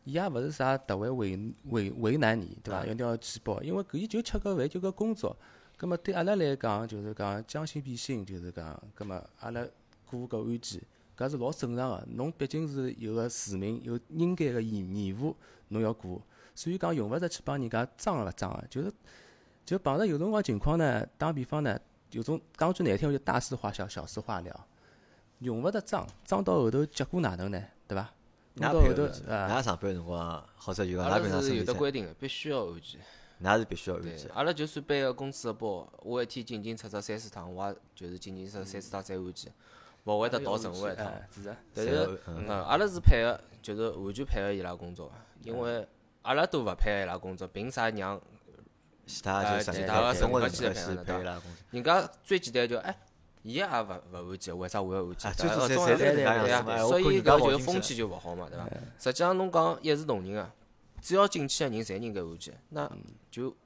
[0.04, 2.84] 伊也勿是啥特为为为为难你，对伐？
[2.84, 5.36] 嗯一定要去报，因为搿伊就吃个饭，就搿工作。
[5.76, 9.66] 葛末对阿拉来讲，就是讲将心比心，就是讲，葛末阿拉
[10.06, 10.82] 过搿安检，
[11.16, 12.06] 搿是老正常个。
[12.10, 15.34] 侬毕竟是有个市民，有应该个义义务，
[15.68, 16.22] 侬要过。
[16.59, 18.92] 所以讲用勿着去帮人家装个勿装个，就是
[19.64, 21.78] 就碰着有辰光情况呢，打比方呢，
[22.11, 24.66] 有种讲句难听话就大事化小，小事化了，
[25.38, 27.62] 用勿着装，装到后头结果哪能呢？
[27.86, 28.12] 对伐？
[28.54, 29.48] 弄㑚到后头配合安检，啊。
[29.48, 33.00] 㑚上班辰光，或者就讲阿拉平常是有的规定个，必须要安检。
[33.40, 34.28] 㑚是必须要安对检，。
[34.34, 39.52] 阿拉就算背个公司个包，我一天进进出出三四趟，我也就是进进出出三四趟再安检，
[40.06, 41.06] 勿会得倒任何一趟。
[41.72, 45.86] 但是，嗯嗯，阿拉是配合，就是完全配合伊拉工作个，因为
[46.28, 48.20] 阿拉都勿配合伊拉工作，凭啥让
[49.06, 51.64] 其他其他个生活生成本是活起来配合伊拉工作。
[51.70, 52.94] 人家最简单就哎，
[53.42, 55.34] 伊也勿勿安全，为啥我要安检啊？
[55.38, 58.68] 对伐最多侪侪是搿样子所以搿就跑进去风气就勿好嘛，对伐？
[58.98, 60.50] 实际上侬讲一视同仁个，
[61.00, 62.90] 只要进去个人侪应该安检，那
[63.30, 63.56] 就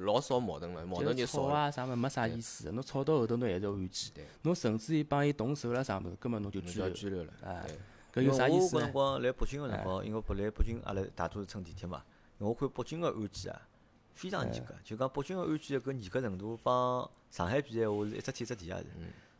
[0.00, 1.48] 老少矛盾了，矛盾就少了。
[1.48, 6.90] 吵啊啥物没啥意思，侬吵到后头侬还是要安检对，侬甚至于帮伊动手了啥物事，根本侬就侬拘留。
[6.90, 7.32] 拘留了。
[7.42, 7.78] 哎对，
[8.12, 8.92] 搿有啥意因为我搿辰？
[8.92, 12.04] 光来北京个辰光，因为北来北京阿拉大多是乘地铁嘛，
[12.38, 13.62] 我看北京个安检啊，
[14.14, 18.86] 非常严格，就讲北京个安检搿严格程度帮上海比闲话是一只天一只地啊是。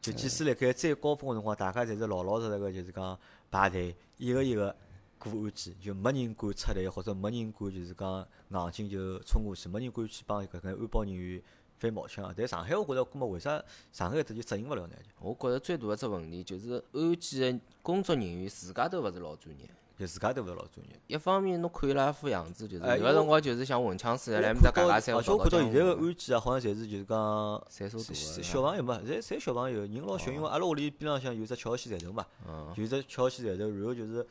[0.00, 3.16] 就即使辣盖最高峰个辰光，大家侪是老老实实个，就是讲
[3.50, 4.74] 排队一个一个
[5.16, 11.40] 过安检，就没人敢出来，或者没人敢就是讲硬劲就冲过去，没人敢去帮搿个安保人员
[11.82, 12.32] 翻毛腔啊。
[12.36, 13.62] 但上海我觉着，搿么为啥
[13.92, 14.94] 上海搿搭就适应勿了呢？
[15.20, 19.68] 我觉着最大个只问题就是安检个工作人员自家都勿是老专业。
[19.98, 20.98] 就自家都勿是老专业。
[21.06, 28.42] 一方面侬看伊拉副样子，就是有个辰光就是像混枪似的，来埃面搭嘎嘎三胡而且我看到现在个个安检啊，好像侪是就是讲岁数大小个。
[28.42, 34.26] 小朋友嘛，侪侪小朋友，人老小，因为阿拉屋里边浪向有只桥西站头嘛，嗯，有只桥西站头，然后就是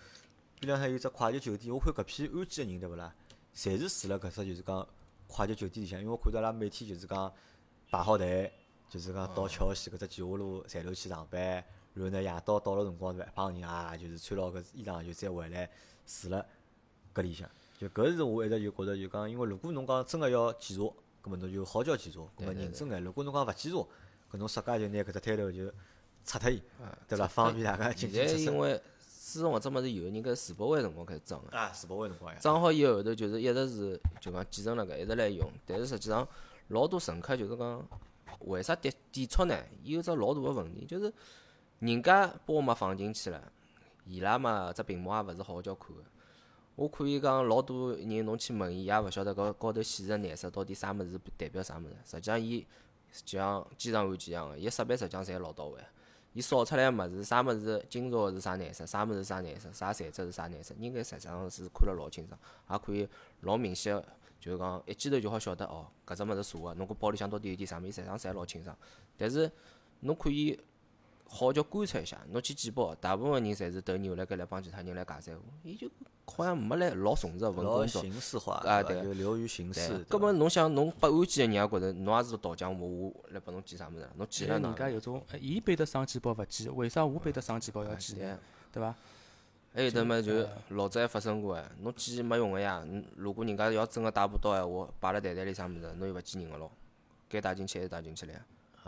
[0.60, 3.14] 边浪向有只快捷酒店，我看搿批安检个人对勿啦，
[3.56, 4.86] 侪是住辣搿只就是讲
[5.32, 7.32] 快捷酒店里向，因为我看到伊拉每天就是讲
[7.90, 8.52] 排好队，
[8.90, 11.42] 就是讲到桥西搿只建华路站头去上班，
[11.94, 15.70] 然后呢夜到到了辰光对伐，一帮人啊就是穿牢搿衣裳就再回来
[16.06, 16.46] 住辣
[17.16, 20.84] 搿里向，就搿是我一直就觉着就讲，因为如果侬讲真个要检查，
[21.24, 23.04] 搿么侬就好叫检查，葛末对对认真眼。
[23.04, 23.78] 如果侬讲勿检查，
[24.32, 25.72] 搿侬自家就拿搿只摊头就
[26.26, 27.28] 拆脱伊，啊对伐？
[27.28, 28.46] 方便大家进现进出出。
[28.46, 28.82] 在因为
[29.24, 36.28] 自从搿只物事有人搿世博会辰光开始装个，啊，世博会辰光呀，装好以后后头就是一直是就讲继承辣盖一直来用，但是实际上
[36.70, 37.88] 老多乘客就是讲
[38.40, 39.56] 为啥抵抵触呢？
[39.84, 41.14] 伊有只老大个问题，就是
[41.78, 43.40] 人家包嘛放进去了，
[44.08, 46.04] 伊拉嘛只屏幕也勿是好叫看个。
[46.76, 51.96] 我可以讲老多人侬去问伊，也勿晓得高高头显示个颜色到底啥物事代表啥物事。
[52.06, 52.66] 实际上伊
[53.24, 55.80] 就像机场安检一样个，伊设备实际上侪老到位。
[56.34, 63.08] 伊扫出来物事，啥物事金属是啥颜色，啥物事啥颜色，啥材质是啥颜色，应该实际上是看了老清爽，也可以
[63.42, 64.02] 老明显，
[64.40, 67.80] 就是讲一记头就好晓得哦，搿只物事啥个，侬搿包里向到底有点啥？
[67.80, 68.76] 物事，实际上侪老清爽。
[69.18, 69.52] 但是
[70.00, 70.58] 侬可以
[71.34, 75.90] 好叫观察一下，侬去检包，大部分人侪是头牛辣盖来帮其他人来尬三胡，伊就
[76.26, 78.02] 好像没来老重视个份老工作。
[78.02, 79.04] 形式化，啊对对伐？
[79.04, 84.10] 就流于形对式。，搿末侬想，侬拨安检个人也觉着侬也是倒浆糊，我来拨侬记啥物事？
[84.18, 84.76] 侬记了人？
[84.76, 88.40] 家有种，哎伊背得上几包勿记，为啥我背得上几包要记对呢？
[88.74, 88.94] 对伐？
[89.74, 92.84] 还有得么就老早还发生过哎，侬记没用个呀。
[92.86, 96.70] 侬如果人家要真个带把刀闲话，摆辣袋袋里啥物事，侬又勿记人个咯。
[97.30, 98.40] 该带进去还是带进去了呀，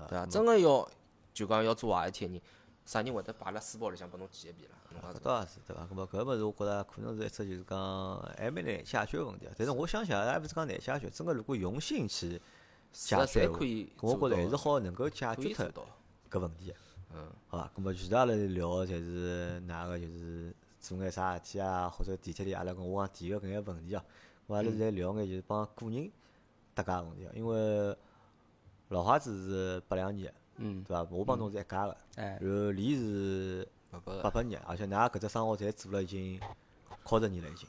[0.10, 0.26] 对伐？
[0.26, 0.86] 真个要
[1.34, 2.42] 就讲要做坏事体个人，
[2.86, 4.78] 啥人会得摆辣书包里向拨侬记一遍啦？
[4.92, 5.20] 侬讲搿？
[5.20, 5.88] 倒也是对伐？
[5.90, 9.54] 搿么搿物事我觉着可能是一只就是讲还蛮难解决个问题啊。
[9.58, 12.40] 但是我相信也勿是讲难解决，真个如果用心去
[12.92, 15.86] 解是决可以我觉着还是好能够解决脱。
[16.30, 16.76] 搿问题个。
[17.16, 17.72] 嗯，好伐？
[17.76, 24.04] 搿么前头阿拉聊个侪是哪个就是做眼啥事体啊，或者地铁里阿拉跟我讲提个搿眼问题哦。
[24.48, 26.12] 我阿拉现在聊眼就是帮个人
[26.74, 27.96] 搭界个问题哦，因为
[28.90, 31.08] 老花子是八两年的，嗯，对伐？
[31.12, 33.68] 我帮侬是一家个，哎，然后李是
[34.22, 36.40] 八八年，而且㑚搿只生活侪做了已经
[37.04, 37.68] 靠十年了已经，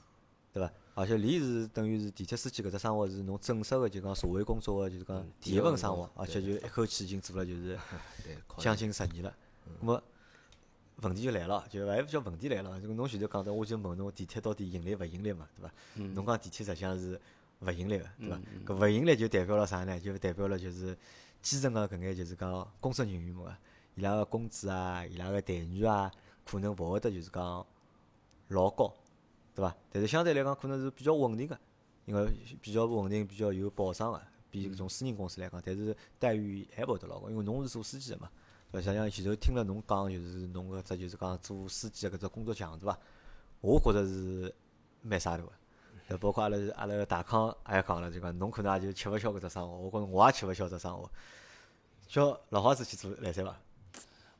[0.52, 0.70] 对伐？
[0.94, 7.78] 而且李是等于是地铁司机搿只生活是侬正式个就讲社会工作个就是讲嗯第一份生活，而且就一口气已经做了就是
[8.58, 9.34] 将近十年了。
[9.80, 10.02] 咾么
[11.02, 15.74] 问题就来了，就还勿叫问题来了，就侬前头讲的，我就问侬地铁到底盈利勿盈利嘛，对伐？
[16.14, 17.20] 侬讲地铁实际上是
[17.60, 18.38] 勿盈利个，对伐？
[18.64, 19.98] 搿勿盈利就代表了啥呢？
[19.98, 20.96] 就代表了就是
[21.44, 23.54] 基层个搿眼就是讲工作人员们，
[23.96, 26.10] 伊拉个工资啊，伊拉个待遇啊，
[26.42, 27.64] 可能勿会得就是讲
[28.48, 28.90] 老高，
[29.54, 29.76] 对伐？
[29.92, 31.60] 但是相对来讲，可能是比较稳定个，
[32.06, 32.32] 因为
[32.62, 38.30] 比较稳定、比较有保障个，比搿种私人公司来讲，但是待遇还勿会得老高，因为侬是做司机个嘛。
[38.72, 38.86] 对伐？
[38.86, 42.98] 像像前头听了侬讲，就是侬搿只就是讲做司机个搿只工作强度啊，
[43.60, 44.54] 我觉着是
[45.02, 45.52] 蛮啥头个。
[46.06, 51.10] 对，包括阿拉阿拉大康也讲了，就讲侬可能也就吃勿消搿只生活，我觉着我也吃勿消搿只生活。
[52.06, 53.56] 叫老好子去做来三伐？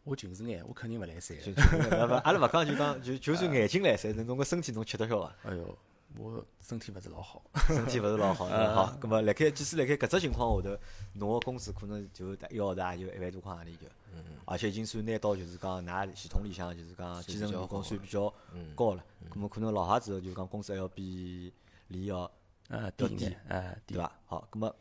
[0.04, 1.52] 我近视眼，我肯定勿来三就。
[1.52, 5.34] 就勿勿，阿拉勿讲就讲就就算眼睛来三，侬个身体侬吃得消伐？
[5.44, 5.78] 哎哟，
[6.16, 7.42] 我身体勿是老好。
[7.66, 10.78] 身体勿是老好， 好，葛末辣盖即使辣盖搿只情况下头，
[11.14, 13.86] 侬个工资可能就一个号头也就一万多块钿就，
[14.44, 18.32] 而且已经算拿到就是讲㑚系统里向就是讲基层员工算比较
[18.74, 21.52] 高了，葛末可能老哈子就讲工资还要比
[21.88, 22.30] 李要
[22.68, 23.98] 呃，低低一眼，哎，对。
[23.98, 24.10] 伐？
[24.24, 24.74] 好，葛末，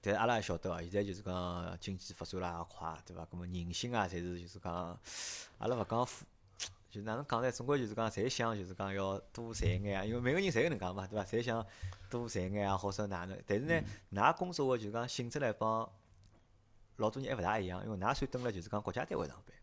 [0.00, 3.24] 但是阿拉也晓得啊，现在就是讲经济发展啦也快，对伐？
[3.26, 4.98] 葛末人心啊，侪是就是讲，
[5.58, 6.24] 阿拉勿讲富，
[6.96, 7.52] 就哪能讲呢？
[7.52, 11.24] 总归就是讲，侪想就是讲要多赚眼啊，因为每个人侪搿能讲嘛，对伐？
[11.26, 11.64] 侪想
[12.08, 13.38] 多赚眼啊，或者哪能？
[13.46, 13.82] 但是呢，
[14.12, 15.86] 㑚工作个就是讲性质来帮
[16.96, 19.54] 老多人还勿大一样，因为㑚算蹲辣就是讲国家单位上班，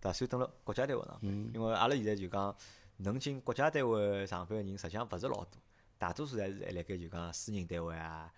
[0.00, 0.12] 对伐？
[0.12, 2.56] 算蹲辣国家单位上班，因为阿拉现在就讲
[2.98, 5.60] 能进国家单位上班个人，实际上勿是老多。
[5.98, 8.32] 大多数侪是还辣盖就讲私人单位啊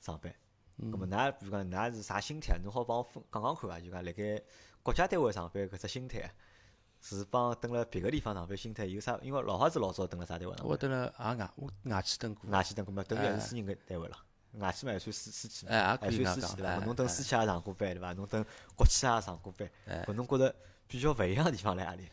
[0.00, 0.32] 上班。
[0.80, 2.58] 咁么，㑚比如讲，㑚是啥心态啊？
[2.62, 3.80] 侬好帮我分讲讲看伐？
[3.80, 4.42] 就讲辣盖
[4.82, 6.30] 国家单位上班搿只心态啊，
[7.04, 9.18] 是帮蹲辣别个地方上班心态有啥？
[9.22, 10.78] 因为老早子老早蹲辣啥单位上我班？
[10.78, 14.16] 蹲了也外我外企蹲过，外企蹲，过嘛等于还是私人个单位了。
[14.52, 16.76] 外企嘛也算私私企嘛，哎也算私企对伐？
[16.84, 18.12] 侬蹲哎私企也上过班对伐？
[18.14, 18.42] 侬蹲
[18.74, 19.70] 国企也上过班，
[20.06, 20.54] 搿侬觉着
[20.88, 22.08] 比较勿一样个地方辣何里？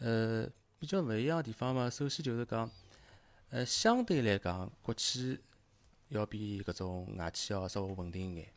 [0.00, 0.46] 呃，
[0.78, 2.70] 比较勿一样个地方嘛，首先就是讲，
[3.48, 5.40] 呃，相对来讲，国企
[6.08, 8.48] 要比搿种外企要稍微稳定一眼。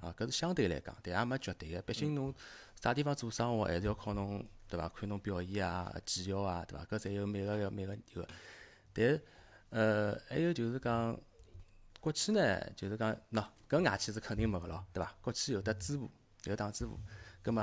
[0.00, 1.82] 啊，搿是相对来讲，但也没绝对个。
[1.82, 2.32] 毕竟侬
[2.80, 4.88] 啥地方做生活，还是要靠侬，对伐？
[4.88, 6.84] 看侬表演啊、绩效啊，对伐？
[6.84, 8.28] 搿侪有每个要每个有个。
[8.92, 9.20] 但
[9.70, 11.18] 呃，还有就是讲
[12.00, 15.12] 国企呢，就是讲喏，搿外企是肯定没个咯，对伐？
[15.20, 16.10] 国企有得支部，
[16.44, 16.98] 有党支部，
[17.42, 17.62] 葛末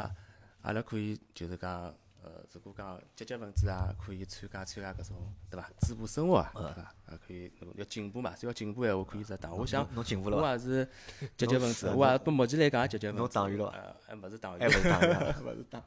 [0.62, 1.96] 阿拉可以就是讲。
[2.26, 5.16] 呃，如果讲积极分子啊，可以参加参加搿种，
[5.48, 5.70] 对伐？
[5.82, 6.82] 支部生活啊，对伐？
[7.06, 9.56] 啊，可以要进步嘛，只要进步闲话，可以入党。
[9.56, 10.90] 我想，侬进步了我也是
[11.38, 13.20] 积极分子，我也不目前来讲也积极分子。
[13.22, 15.84] 侬党员了呃，还勿是党还员，勿是党员， 勿是党。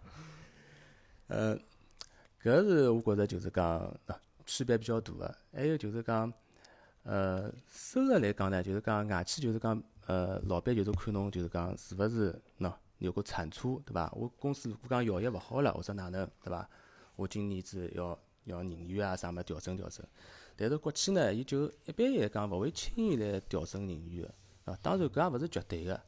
[1.27, 1.59] 呃，
[2.41, 3.67] 搿是我觉着就是讲
[4.07, 4.15] 呃
[4.47, 5.35] 区别比较大个。
[5.53, 6.33] 还有就是讲，
[7.03, 14.13] 呃，收入来讲呢，就是讲外企就是讲，呃，老板就是看侬就是讲是勿是喏有个产出，对伐？
[14.15, 16.69] 我公司如果讲效益勿好了，或者哪能，对伐？
[17.17, 20.05] 我今年子要要人员啊啥么调整调整。
[20.57, 26.01] 但是国企呢，伊就一般来讲勿会轻易来调整人员个，啊，当然搿也勿是绝对个。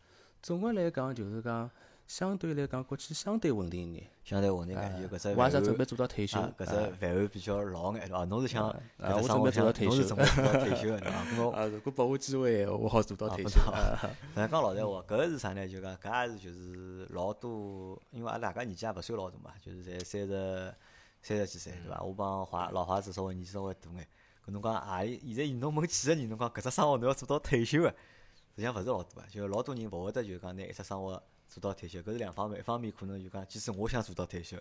[0.43, 1.71] 总个来讲就是讲，
[2.11, 4.11] 相对来讲国企相对稳定一眼。
[4.25, 6.41] 相对稳定眼，就搿只我也范围是准备做到退休。
[6.41, 8.25] 啊，搿只范围比较老眼，对伐？
[8.25, 11.57] 侬是想啊我准备做到退休侬是准备做到退休个，对伐？
[11.57, 13.61] 啊，如果拨我机会，我好做到退休。
[14.35, 15.69] 反正讲老实闲话，搿是啥呢？
[15.69, 20.75] 就讲搿也是就是老多，因为阿拉大家年纪也勿算老大嘛，就是侪三十
[21.23, 22.03] 三十几岁，对伐？
[22.03, 24.05] 我帮华老华子稍微年纪稍微大眼。
[24.45, 29.27] 搿侬讲啊，现在侬问几个人，侬讲搿只生活侬要做到退休个，实际上勿是老多啊。
[29.31, 32.59] 就老多人勿会得就讲拿一只生活做到退休，搿是两方面。
[32.59, 34.57] 一方面可能就讲，即使我想做到退休，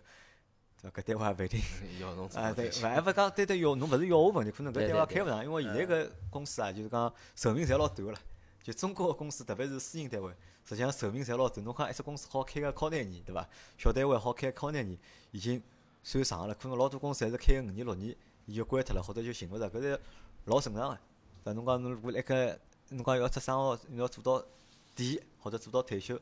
[0.81, 1.01] 对伐？
[1.01, 1.61] 搿单位也勿一定。
[2.01, 8.19] 要侬做啊，对，到退休勿还勿讲单单要侬勿是要我问题，可能搿单位也开勿上，因为现在搿公司啊，就是讲寿命侪老短个了。
[8.61, 10.31] 就中国个公司，特别是私营单位，
[10.65, 11.63] 实际上寿命侪老短。
[11.63, 13.47] 侬讲一只公司好开个靠廿年，对伐？
[13.77, 14.97] 小单位好开靠廿年，
[15.31, 15.61] 已经
[16.03, 16.55] 算长个了。
[16.55, 18.15] 可能老多公司还是开个五年六年，
[18.45, 19.99] 伊就关脱了，或者就寻勿着，搿是
[20.45, 20.97] 老正常个。
[21.43, 22.59] 但侬讲侬如果辣盖，
[22.89, 24.45] 侬讲要出生活侬要做到
[24.95, 26.19] 底，或者做到退休，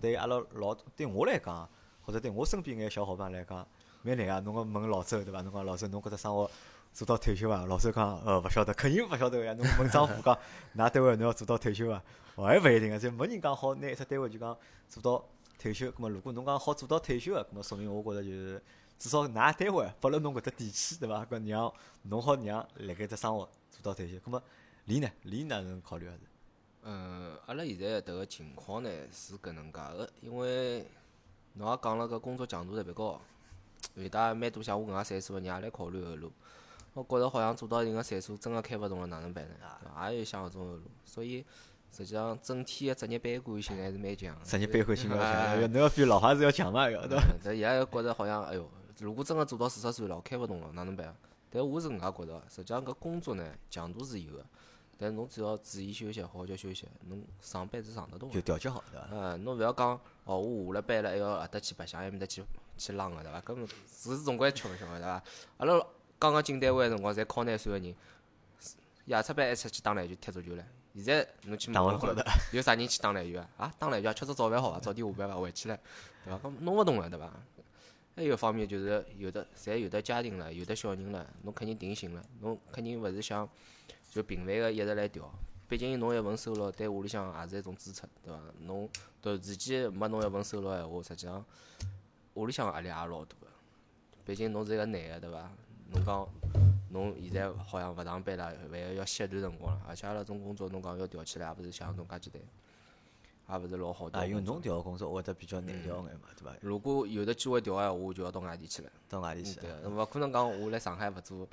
[0.00, 1.68] 对阿拉老对我来讲，
[2.02, 3.66] 或者对我身边眼小伙伴来讲，
[4.02, 4.40] 蛮难个。
[4.40, 5.40] 侬讲问老周对伐？
[5.42, 6.50] 侬讲老周侬搿只生活
[6.92, 7.64] 做到退休伐？
[7.66, 9.52] 老周讲呃勿晓得，肯定勿晓得个呀。
[9.54, 10.38] 侬问张虎讲，
[10.76, 12.02] 㑚单位侬要做到退休伐？
[12.36, 14.56] 哦，还勿一定个，就没人讲好拿一只单位就讲
[14.88, 15.24] 做到
[15.58, 15.90] 退休。
[15.90, 18.62] 葛末如果侬讲好做到退休个，葛末说明我觉着就是
[18.98, 21.24] 至少㑚单位拨了侬搿只底气，对伐？
[21.24, 24.18] 搿让侬好让辣盖只生活做到退休。
[24.20, 24.42] 葛末
[24.84, 25.08] 李呢？
[25.22, 26.14] 李哪能考虑啊？
[26.88, 30.86] 是嗯，阿拉现在迭个情况呢是搿能介个，因为
[31.54, 33.20] 侬也讲了搿工作强度特别高，
[33.94, 36.32] 有得蛮多像我搿能介岁数个人也来考虑后路。
[36.94, 40.10] 我觉着好像做到一定个岁数，真个开勿动了，哪能办呢？
[40.10, 41.44] 也有想搿种后路，所以
[41.92, 44.44] 实际上整体个职业悲观性还是蛮强的。
[44.44, 47.24] 职业悲观性要哎强，要侬要比老话子要强嘛，要对伐？
[47.26, 48.66] 嗯但伊拉又觉着好像，哎哟，
[48.98, 51.14] 如果真个做到四十岁了，开勿动了，哪能办？
[51.50, 54.44] 但我是搿能介觉着，实际上搿工作呢强度是有个，
[55.00, 58.40] 但侬只要注意休息，好好叫休息，侬上班是上得动就。
[58.40, 59.06] 调节好，对伐？
[59.12, 62.42] 嗯，侬勿要讲哦，我下了班了还要搿搭去白相，埃面搭去
[62.76, 63.40] 去浪个，对伐？
[63.40, 65.22] 搿么是总归吃勿消个，对伐？
[65.58, 65.86] 阿拉
[66.18, 67.94] 刚刚进单位个辰光，侪靠廿岁个人，
[69.04, 70.64] 夜出班还出去打篮球、踢足球唻。
[70.96, 73.48] 现在侬去问问打勿好的看，有啥人去打篮球啊？
[73.56, 74.80] 啊，打篮球啊，吃只早饭好伐？
[74.80, 75.36] 早点下班伐？
[75.36, 75.78] 回去唻，
[76.24, 76.48] 对伐？
[76.48, 77.32] 搿弄勿动了，对伐？
[78.16, 83.48] 还有一方面就是有的，侪有的家庭了，有的小人了，侬肯定定性了，侬肯定勿是想
[84.08, 85.30] 就频繁个一直来调。
[85.68, 88.40] 毕竟侬一份收入对屋里向也是一种支出，对伐？
[88.60, 88.88] 侬
[89.20, 91.44] 突然之间没侬一份收入闲话，实际上
[92.34, 93.46] 屋里向压力也老大个。
[94.24, 95.50] 毕竟侬是一个男个，对伐？
[95.90, 96.28] 侬讲
[96.90, 102.32] 侬现在好像勿上班了，万一要歇一段辰光了，而且阿拉种工作侬讲要调起来，也勿是像侬介简
[103.46, 106.56] 单，也勿是老好调啊，因为侬调个工作会得比较难调眼嘛，对伐？
[106.62, 108.90] 如果有的机会调个闲话，我就要到外地去了。
[109.06, 111.46] 到外地去嗯，对个，勿可能讲我来上海勿做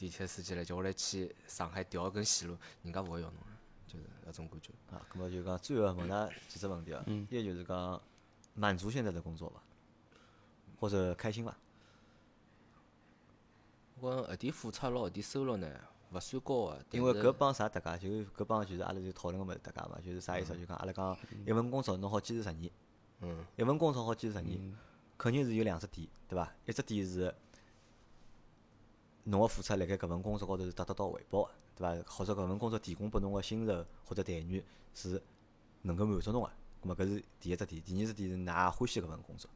[0.00, 3.46] 地铁司机来，叫我来去上海调一根线路，人家勿会要侬个，
[3.86, 4.72] 就是搿种感觉。
[4.90, 7.04] 啊，咁么就讲最后问㑚几只问题啊。
[7.06, 8.00] 一个就是讲
[8.54, 9.62] 满足现在的工作伐？
[10.80, 11.54] 或者开心伐？
[14.00, 15.68] 我讲搿点付出咯，搿点收入呢，
[16.12, 18.08] 勿算高个，因为搿帮啥搭界？
[18.08, 20.56] 就搿帮就是阿拉就讨论个物事搭界嘛，就是啥意思？
[20.56, 22.72] 就讲阿拉讲一份工作侬好坚持十年，
[23.20, 24.74] 嗯，一份工作好坚持十年，
[25.18, 26.50] 肯定是有两只点，对伐？
[26.64, 27.34] 一只点是
[29.30, 32.10] 侬个付出辣盖搿份工作高头是得得到回报个，对伐？
[32.10, 34.62] 或者搿份工作提供拨侬个薪酬或者待遇
[34.94, 35.22] 是
[35.82, 36.50] 能够满足侬个，
[36.82, 37.82] 咁么搿是第一只点。
[37.82, 39.50] 第二只点是㑚也欢喜搿份工作，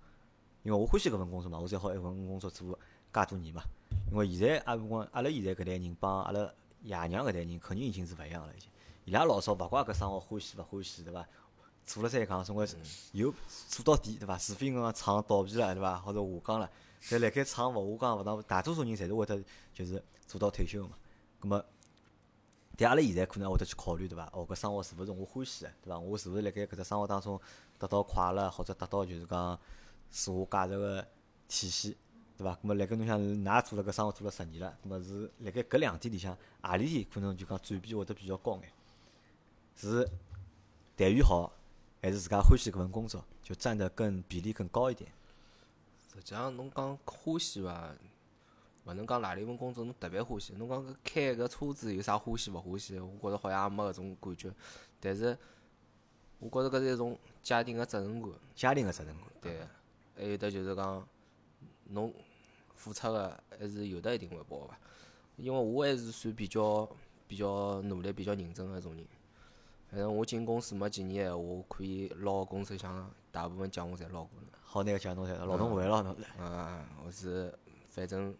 [0.62, 2.78] 因为我欢喜搿份工作嘛，我才好一份工作做
[3.12, 3.62] 介多年嘛。
[4.10, 6.40] 因为现在阿我阿拉现在搿代人帮阿拉
[6.82, 8.68] 爷娘搿代人肯定已经是勿一样了，已经。
[9.06, 11.26] 伊拉老早勿怪搿生活欢喜勿欢喜，对伐？
[11.84, 12.76] 做了再讲，总归是
[13.12, 13.34] 有
[13.68, 14.38] 做到底，对伐？
[14.38, 15.96] 除非搿讲厂倒闭了，对伐？
[15.96, 16.70] 或者下岗了，
[17.10, 19.42] 但辣盖厂勿下岗勿当，大多数人侪是会得
[19.72, 20.96] 就是做到退休个嘛。
[21.38, 21.64] 葛么
[22.76, 24.28] 但阿拉现在可能会得去考虑，对伐？
[24.32, 25.98] 哦，搿生活是勿是我欢喜个，对伐？
[25.98, 27.40] 我是勿是辣盖搿只生活当中
[27.78, 29.58] 得到快乐，或者得到就是讲
[30.10, 31.06] 自我价值个
[31.46, 31.94] 体现，
[32.36, 32.54] 对伐？
[32.54, 38.72] 咁么辣盖侬想，㑚做了搿生活做了十年了，咁么是辣盖搿两点里向，何里点可能就讲转变会得比较高眼？
[39.76, 40.08] 是
[40.96, 41.52] 待遇好，
[42.00, 45.12] 还是自家欢喜搿份工作，就占得更比例更高一点？
[46.14, 47.92] 实际上，侬讲欢喜伐，
[48.84, 50.52] 勿能讲何里份工作侬特别欢喜。
[50.54, 52.98] 侬讲搿开搿车子有啥欢喜勿欢喜？
[53.00, 54.52] 我觉着好像也没搿种感觉。
[55.00, 55.36] 但是，
[56.38, 58.30] 我觉着搿是一种家庭个责任感。
[58.54, 59.60] 家庭个责任感，对，
[60.16, 61.06] 还有得就是讲，
[61.88, 62.14] 侬
[62.74, 64.78] 付出个还是有得一定回报个伐？
[65.36, 66.88] 因为我还是算比较
[67.26, 69.04] 比较努力、比较认真个一种人。
[69.90, 74.58] 反正我进公司没几年闲话，我可以捞公司上大部分奖我侪捞过了。
[74.74, 76.24] 好拿个奖侬侪劳动会了侬是。
[76.36, 77.54] 嗯，我是
[77.90, 78.34] 反正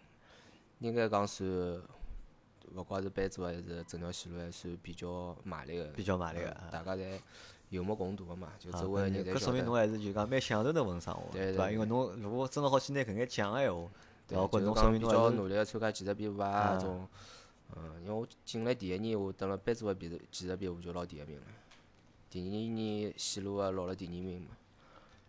[0.80, 1.48] 应该讲算，
[2.74, 5.84] 勿怪是班组还是整条线路还算比较卖力个。
[5.92, 7.20] 比较卖力个大家侪
[7.68, 9.76] 有目共睹个嘛，就啊周围个人侪晓搿说明侬。
[9.76, 11.32] 还是就讲蛮享受那份生活，伐？
[11.34, 13.88] 对对因为侬如果真个好去拿搿眼奖个闲话，
[14.26, 17.06] 对，就是讲比较努力个参加技术比武啊啊，种，
[17.76, 21.46] 嗯，因为我进来第一年，我登了班组个比赛技术比武就拿第一名了，
[22.28, 24.48] 第二年线路个拿了第二名嘛，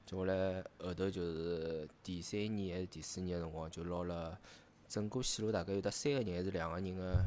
[0.06, 4.38] 接下来后头就是第三年还是第四年个辰光就拿了
[4.88, 7.26] 整个线路大概有得三个人还是两个人个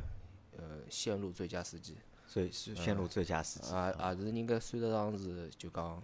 [0.56, 1.96] 呃线路最佳司机，
[2.28, 3.74] 最线路最佳司机。
[3.74, 6.00] 啊也是应该算得上是就讲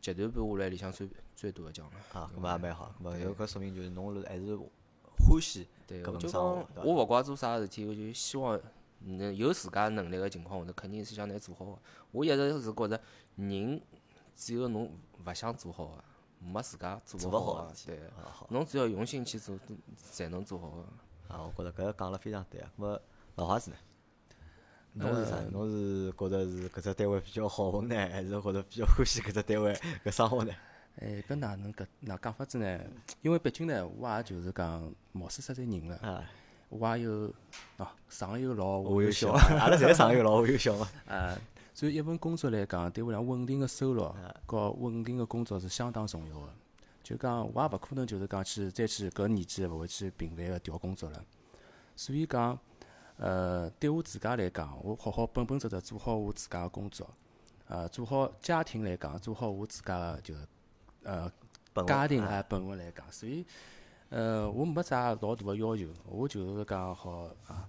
[0.00, 2.20] 集团办下来里向最最多的奖了。
[2.20, 8.60] 啊，搿么也蛮好，搿么对有搿说明就是侬还是欢喜对，搿份生活我勿怪做啥事体，我就希望
[9.00, 11.78] 能有自家能力个情况下头，肯定是想拿做好个。
[12.12, 13.00] 我一直是觉着
[13.36, 13.80] 人
[14.38, 14.88] 只有侬
[15.26, 16.04] 勿想做好个，
[16.38, 17.72] 没自家做做勿好个。
[17.84, 17.98] 对，
[18.50, 19.58] 侬只要用心去做，
[19.96, 21.34] 才能做好个。
[21.34, 22.70] 啊，我觉着搿个讲了非常对啊。
[22.78, 23.00] 搿么
[23.34, 23.76] 老花子呢？
[24.94, 25.36] 侬是啥？
[25.36, 29.72] 呃侬是觉着是搿只单位比较好混呢， 还是觉着比较欢喜搿只单位
[30.04, 30.52] 搿生活呢？
[31.00, 32.80] 哎，搿哪能搿哪讲法子呢？
[33.22, 36.24] 因为毕竟呢，我也就是讲毛遂十三人了，啊，
[36.68, 37.32] 我也有
[37.78, 40.88] 哦上有老，下有小，， 阿拉侪上有老，下有小嘛。
[41.08, 41.36] 啊，
[41.78, 46.52] 所以一份工作来讲，对我来讲稳定个收入啊和稳定个工作是相当重要个。
[47.04, 51.24] 就讲我也勿可能就是讲去再去搿年纪勿会去频繁个调工作了。
[51.94, 52.58] 所以讲，
[53.16, 57.08] 呃，对我自家来讲，我好好本本职职做好我自家个工作，
[57.68, 60.34] 呃，做好家庭来讲，做好我自家个就
[61.04, 61.30] 呃
[61.86, 63.46] 家庭啊本分来讲，所以
[64.08, 67.68] 呃我没啥老大个要求，我就是讲好啊，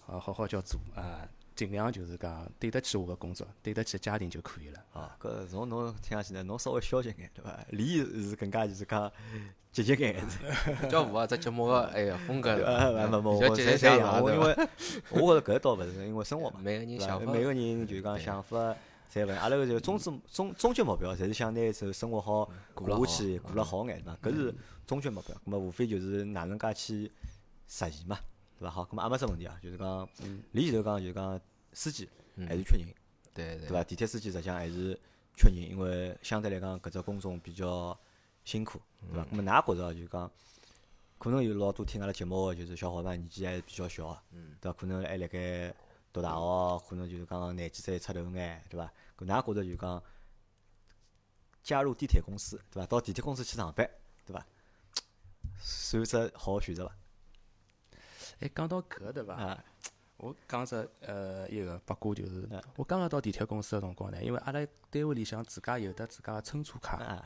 [0.00, 4.78] 好好好叫做啊，尽量就是讲对得起我个工作，对得起家庭就可以了。
[4.92, 7.58] 啊，搿从侬听上去呢，侬稍微消极眼对伐？
[7.70, 9.10] 李是更加就是讲
[9.72, 10.16] 积极眼，
[10.82, 14.22] 比较符合这节目个 哎呀风格呃，了，没没，比较我积极向侪侪一样。
[14.22, 14.40] 我因？
[14.40, 14.68] 为
[15.10, 18.56] 我觉着搿倒勿是，因为生活嘛，每个人想法每个人就是讲想法
[19.12, 19.38] 侪勿一样。
[19.38, 24.16] 阿拉个就终极终终极目标，侪是想拿这生活好过了好过下去，过了好眼，嘛？
[24.22, 24.54] 搿是
[24.86, 25.34] 终极目标。
[25.36, 27.10] 咁么无非就是哪能介去
[27.66, 28.18] 实现嘛，
[28.62, 28.70] 对伐？
[28.70, 30.08] 好，咁么也没啥问题啊，就是讲，
[30.52, 31.40] 李前头讲就是讲
[31.72, 32.08] 司机
[32.46, 32.86] 还是缺人，
[33.34, 33.82] 对对对伐？
[33.82, 34.98] 地铁司机实际上还是
[35.36, 37.98] 缺人，因为相对来讲搿只工种比较
[38.44, 38.80] 辛苦，
[39.12, 39.24] 对伐？
[39.24, 40.30] 咁么㑚觉着就是讲，
[41.18, 44.18] 可能有老多听阿拉节目个就是小伙伴年纪还是比较小个，
[44.60, 44.78] 对伐？
[44.78, 45.74] 可能还辣盖
[46.12, 48.92] 读大学，可能就是讲廿几岁出头眼，对伐？
[49.18, 50.00] 搿㑚觉着就讲
[51.64, 52.86] 加入地铁公司，对伐？
[52.86, 53.90] 到地铁公司去上班，
[54.24, 54.46] 对伐？
[55.58, 56.94] 算只好个选择伐？
[58.42, 59.34] 哎，讲到搿对伐？
[59.34, 59.64] 啊，
[60.16, 67.24] 我讲只呃一个八卦，就是啊我刚刚到地铁公司个辰光呢，因为阿拉单位里向自家有得自家个乘车卡，啊，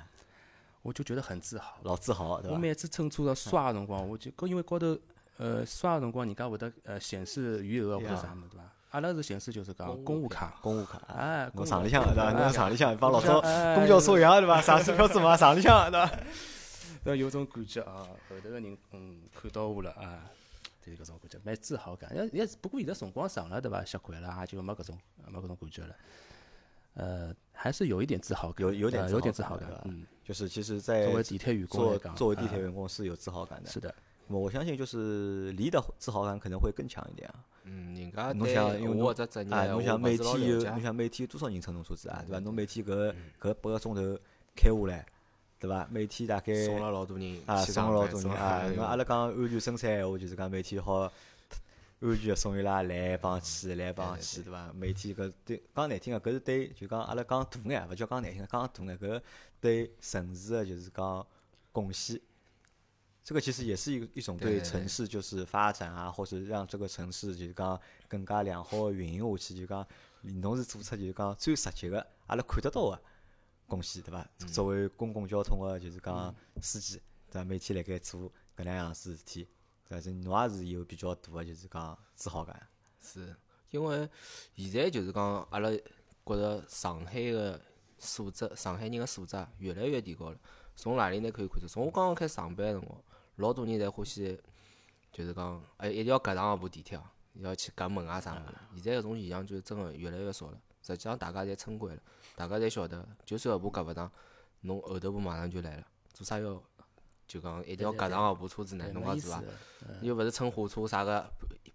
[0.82, 1.78] 我就觉得很自豪。
[1.84, 2.54] 老自豪，对伐？
[2.54, 4.98] 我每次乘车要刷个辰光，我就搿因为高头
[5.38, 8.64] 呃刷个辰光，人家会得呃显示余额或者啥物事对伐？
[8.90, 12.32] 阿拉是显示就是讲公务卡，公务卡，哎，公务侬厂里向卡对伐？
[12.32, 14.60] 侬哎厂里向帮老早哎公交车一样对伐？
[14.62, 16.18] 上车票子嘛，厂里向对伐？
[17.04, 20.24] 要有种感觉啊，后头个人嗯看到我了啊，
[20.86, 22.14] 就是搿种感觉，蛮自豪感。
[22.14, 23.84] 也也不过现在辰光长了对伐？
[23.84, 25.96] 习惯了也就没搿种没搿种感觉了。
[26.94, 33.68] 呃，还是有一点自豪感，有有点呃自豪感有点自豪感嗯，就是其实，在作为地铁员工来做讲，作为地铁啊员工是有自豪感的。
[33.70, 33.94] 是的，
[34.28, 37.44] 我相信，就是离的自豪感可能会更强一点啊。
[37.64, 42.24] 嗯，人家侬想因为我只职业，啊，侬想每天有，了解侬想每天有多少人乘侬车子啊？
[42.26, 42.38] 对伐？
[42.38, 44.18] 侬每天搿嗯搿八个钟头
[44.54, 45.06] 开下来，
[45.58, 45.86] 对伐？
[45.90, 48.62] 每天大概送了老多人啊，送了老多人啊。
[48.76, 50.94] 那阿拉讲安全生产闲话，就是讲每天好
[52.00, 54.70] 安全地送伊拉来帮去，来帮去，对伐？
[54.74, 59.22] 每天搿对讲难听个，搿是对就讲阿拉讲大眼，勿叫讲难听个，讲大眼搿
[59.60, 61.26] 对城市个就是讲
[61.72, 62.20] 贡献
[63.24, 69.84] 这个其实也是一一种对城市就是发展啊，或者让这个城市就是讲更加良好运营下去，就讲
[70.22, 73.00] 侬是做出就是讲最实际个，阿拉看得到个
[73.66, 74.26] 贡献，对伐？
[74.46, 77.00] 作为公共交通个就是讲司机，
[77.30, 77.44] 对伐？
[77.44, 79.48] 每天辣盖做搿能样子事体，
[79.88, 80.10] 对伐？
[80.10, 82.68] 侬也是有比较大个就是讲自豪感。
[83.00, 83.34] 是，
[83.70, 84.08] 因为
[84.56, 87.60] 现在就是讲阿拉觉着上海个
[87.98, 90.38] 素质，上海人个素质越来越提高了。
[90.74, 91.66] 从哪里呢可以看出？
[91.66, 93.00] 从我刚刚开始上班个辰光。
[93.36, 94.40] 老多人侪欢喜，
[95.12, 96.98] 就是讲，哎，一定要搿上一部地铁，
[97.34, 98.38] 要去夹门啊啥物
[98.78, 98.82] 事。
[98.82, 100.58] 现在搿种现象就真个越来越少了。
[100.82, 102.02] 实际上，大家侪称惯了，
[102.36, 104.08] 大家侪晓得，就算搿部夹勿上，
[104.60, 105.86] 侬后头部马上就来了。
[106.12, 106.62] 做啥要
[107.26, 108.88] 就讲一定要夹上搿部车子呢？
[108.92, 109.42] 侬讲是伐？
[110.02, 111.28] 又勿是乘火车啥个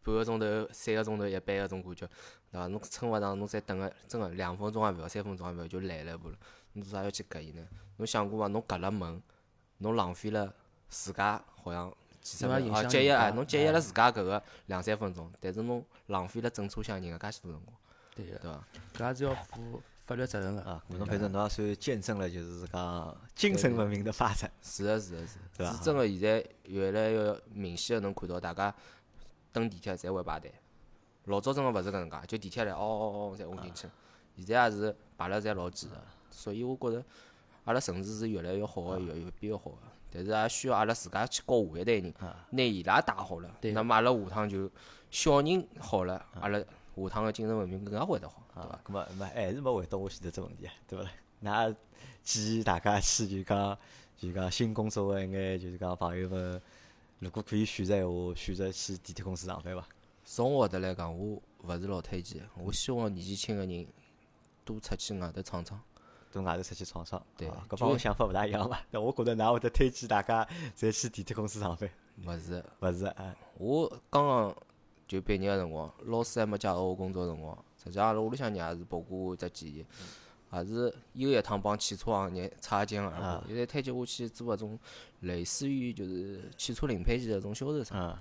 [0.03, 2.07] 半个钟头、三个钟头一班搿种感觉，
[2.51, 2.67] 对伐？
[2.67, 6.37] 侬乘勿上，侬再等个真个两分钟也勿要，三分钟也勿要，就来了一部了。
[6.73, 7.67] 侬做啥要去夹伊呢？
[7.97, 8.47] 侬想过伐？
[8.47, 9.21] 侬夹了门，
[9.79, 10.53] 侬浪费了。
[10.93, 11.89] 自家好像
[12.19, 17.77] 几十分钟，节约啊，侬节约了自家搿个两三分钟，但是侬浪费了整车厢人个介许多辰光，
[18.13, 18.67] 对个，对伐？
[18.93, 20.83] 搿也是要负法律责任个啊。
[20.89, 24.51] 侬反正侬也算见证了，就是讲精神文明的发展。
[24.61, 26.07] 是个，是个，是，对是真个。
[26.07, 28.73] 现在越来越明显个能看到，大家
[29.51, 30.53] 等地铁侪会排队。
[31.25, 33.87] 老早真个勿是搿能介，就地铁来，哦哦哦，侪混进去。
[34.37, 37.03] 现在也是排了侪老挤个，所以我觉着
[37.65, 39.77] 阿拉城市是越来越好个，越越变越好个。
[40.13, 42.13] 但是也需要阿拉自家去教下一代人，
[42.49, 44.69] 拿伊拉带好了，那么阿拉下趟就
[45.09, 46.59] 小人好了，阿拉
[47.09, 48.79] 下趟个精神文明更加会得好，对伐？
[48.85, 51.11] 咾么，没还是没回答我前头只问题，对勿啦？
[51.39, 51.75] 那
[52.23, 53.77] 建议大家去就讲，
[54.17, 56.61] 就讲新工作个一眼就是讲朋友们，
[57.19, 59.85] 如果可以选择个话，选择去地铁公司上班伐？
[60.23, 63.87] 从我的来讲，我勿是老推荐，我希望年纪轻个人
[64.63, 65.81] 多出去外头闯闯。
[66.33, 68.79] 到外头出去闯闯，对，搿帮我想法勿大一样嘛。
[68.89, 70.47] 那我觉着㑚会得推荐大家
[70.77, 71.89] 侪去地铁公司上班。
[72.25, 74.55] 勿是，勿是，哎，我刚刚
[75.11, 79.85] 就毕业个辰光，老师还没介绍我工作辰光，实际上阿拉屋里向人也是拨过我只建议，
[80.53, 84.79] 也是又一趟帮汽车行业擦肩而过，现在推荐我去做搿种
[85.19, 88.17] 类似于就是汽车零配件搿种销售商，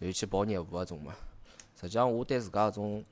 [0.00, 1.12] 就去跑业务搿种嘛。
[1.74, 3.04] 实际上我对自家搿种。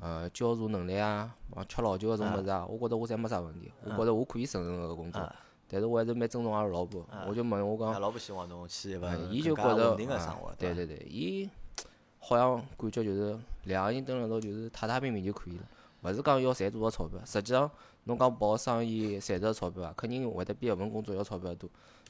[0.00, 3.70] 呃，交茶能力啊，啊，吃老酒搿种物事啊，我觉着我侪没啥问题。
[3.84, 5.32] 我觉着我可以胜任搿个工作，
[5.68, 7.06] 但是我还是蛮尊重阿拉老婆。
[7.28, 9.94] 我就问我讲，老婆希望侬去一份伊就觉着，
[10.58, 11.48] 对对对，伊
[12.26, 15.64] 好像感觉就是两个人蹲辣一道就是踏踏平平就可以了，
[16.02, 17.20] 勿是讲要赚多少钞票。
[17.24, 17.70] 实际上，
[18.04, 21.68] 侬讲跑生意赚着钞票啊，肯定会得比搿份工作要钞票多，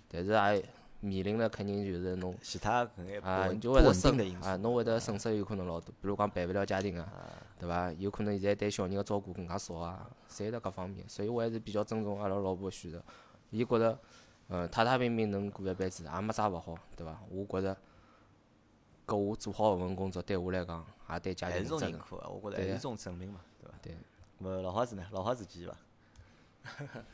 [0.09, 0.65] 但是也。
[1.01, 7.07] 面临了肯定就是侬其他搿眼啊，就会得损啊，侬会得损失有可能老多，比如讲陪勿了家庭啊，
[7.59, 7.93] 对伐？
[7.93, 13.03] 有可能现在对小人个照顾更加少啊，侪得搿方面，所以我还是比较尊重阿拉老婆个选择。
[13.51, 13.99] 伊觉着，
[14.49, 17.21] 嗯，踏踏平平能过一辈子，也没啥勿好，对伐？
[17.29, 17.77] 我觉着，
[19.07, 21.99] 搿我做好搿份工作，对我来讲也对家庭负责任。
[22.11, 23.75] 我觉着还是一种证明嘛，对伐？
[23.83, 23.97] 对。
[24.39, 25.07] 么老花子呢？
[25.13, 25.77] 老花子建议伐？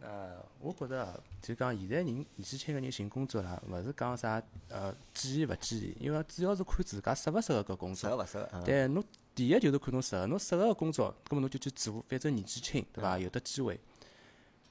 [0.00, 8.08] 呃，我觉着就讲现在人年纪轻个人寻工作啦，勿是讲啥呃建议勿建议，因为主要是看自家适勿适合搿工作。
[8.08, 8.62] 适合勿适合？
[8.64, 9.02] 对，侬
[9.34, 13.18] 第一就是看侬适合，侬适合个工作，搿么侬就去做，反正年纪轻，对伐？
[13.18, 13.78] 有得机会。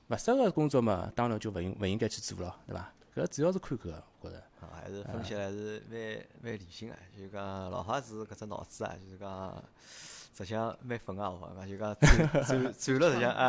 [0.07, 2.93] 勿适合个工作嘛，当然就勿应勿应该去做咯，对伐？
[3.22, 4.43] 搿主要是看搿个，我觉着。
[4.59, 9.63] 啊，还是分析还是蛮蛮理性个，就讲老花子搿只脑子啊，就是讲。
[10.38, 13.45] 实相蛮粉啊，我讲就讲转转 转了，实相啊，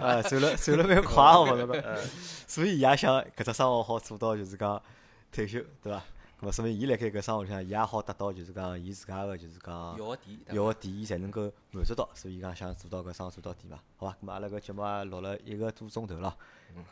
[0.00, 2.02] 啊转了转了蛮快，我觉着。
[2.48, 4.82] 所以伊也想搿只生活好做到，就是讲
[5.30, 6.02] 退休，对伐？
[6.40, 14.12] 咾么说明伊辣盖搿生活里向，伊也好达到，就是讲伊自家个就是讲要个点，要个点，伊才能够满足到，所以讲想做到搿生活做到底嘛，好伐？
[14.14, 16.34] 咾么阿拉搿节目也录了一个多钟头了，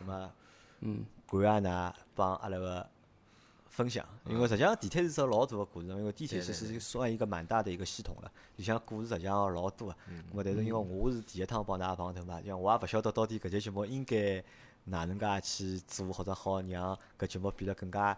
[0.03, 0.31] 咾么
[0.81, 2.87] 嗯，感谢㑚帮阿拉个。
[3.69, 9.95] 分享，因为实际上地铁是只老大个故事，因为地铁其实算一个蛮大的一个系统了，里向故事实际上老多个。
[10.33, 14.43] 咾么，但是因为我是第一趟帮大家碰头嘛，像我也勿晓得到底搿节节目应该
[14.85, 18.17] 哪能介去做，或者好让搿节目变得更加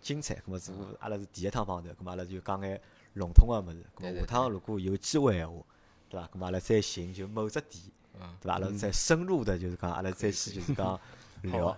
[0.00, 0.34] 精彩。
[0.34, 2.80] 咾么，做阿拉是第一趟碰头，咾么阿拉就讲眼
[3.12, 3.84] 笼统个物事。
[4.00, 5.62] 咾么，下趟如果有机会闲话，
[6.08, 6.26] 对伐？
[6.34, 7.80] 咾么阿拉再寻就某只点，
[8.40, 8.54] 对伐？
[8.54, 11.00] 阿拉再深入的，就是讲阿拉再去就是讲
[11.42, 11.76] 聊。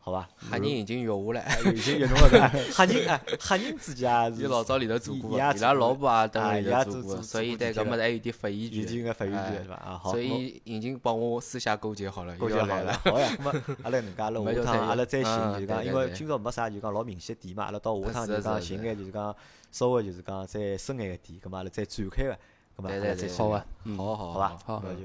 [0.00, 2.40] 好吧，黑人已经约我了，已经约侬了对
[2.72, 4.42] 黑人哎，黑人之间也是。
[4.42, 8.80] 伊老早里头做过，伊拉老婆也等里头做过，所以对搿么还有点发言权。
[8.80, 9.74] 有点个发言权是伐？
[9.74, 10.12] 啊好。
[10.12, 12.92] 所以已经帮我私下勾结好了，勾结好了。
[13.04, 13.52] 好呀， 咾么
[13.82, 19.36] 阿拉能介阿拉下趟阿拉再寻就讲，因为今朝没啥就讲老明显点嘛，阿拉到下趟就讲寻眼就是讲
[19.70, 22.38] 稍微就是讲再深眼个点，搿么阿拉再展开个，
[22.78, 23.66] 咾么阿拉再好啊，
[23.96, 25.02] 好好好吧，好，那就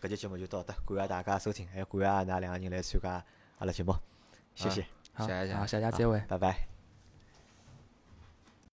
[0.00, 3.24] 搿节节目就到这，感谢大家收听，还有感谢㑚两个人来参加
[3.58, 3.92] 阿拉节目，
[4.54, 4.86] 谢谢。
[5.12, 6.22] 好，谢谢好，谢谢再会。
[6.28, 6.75] 拜拜。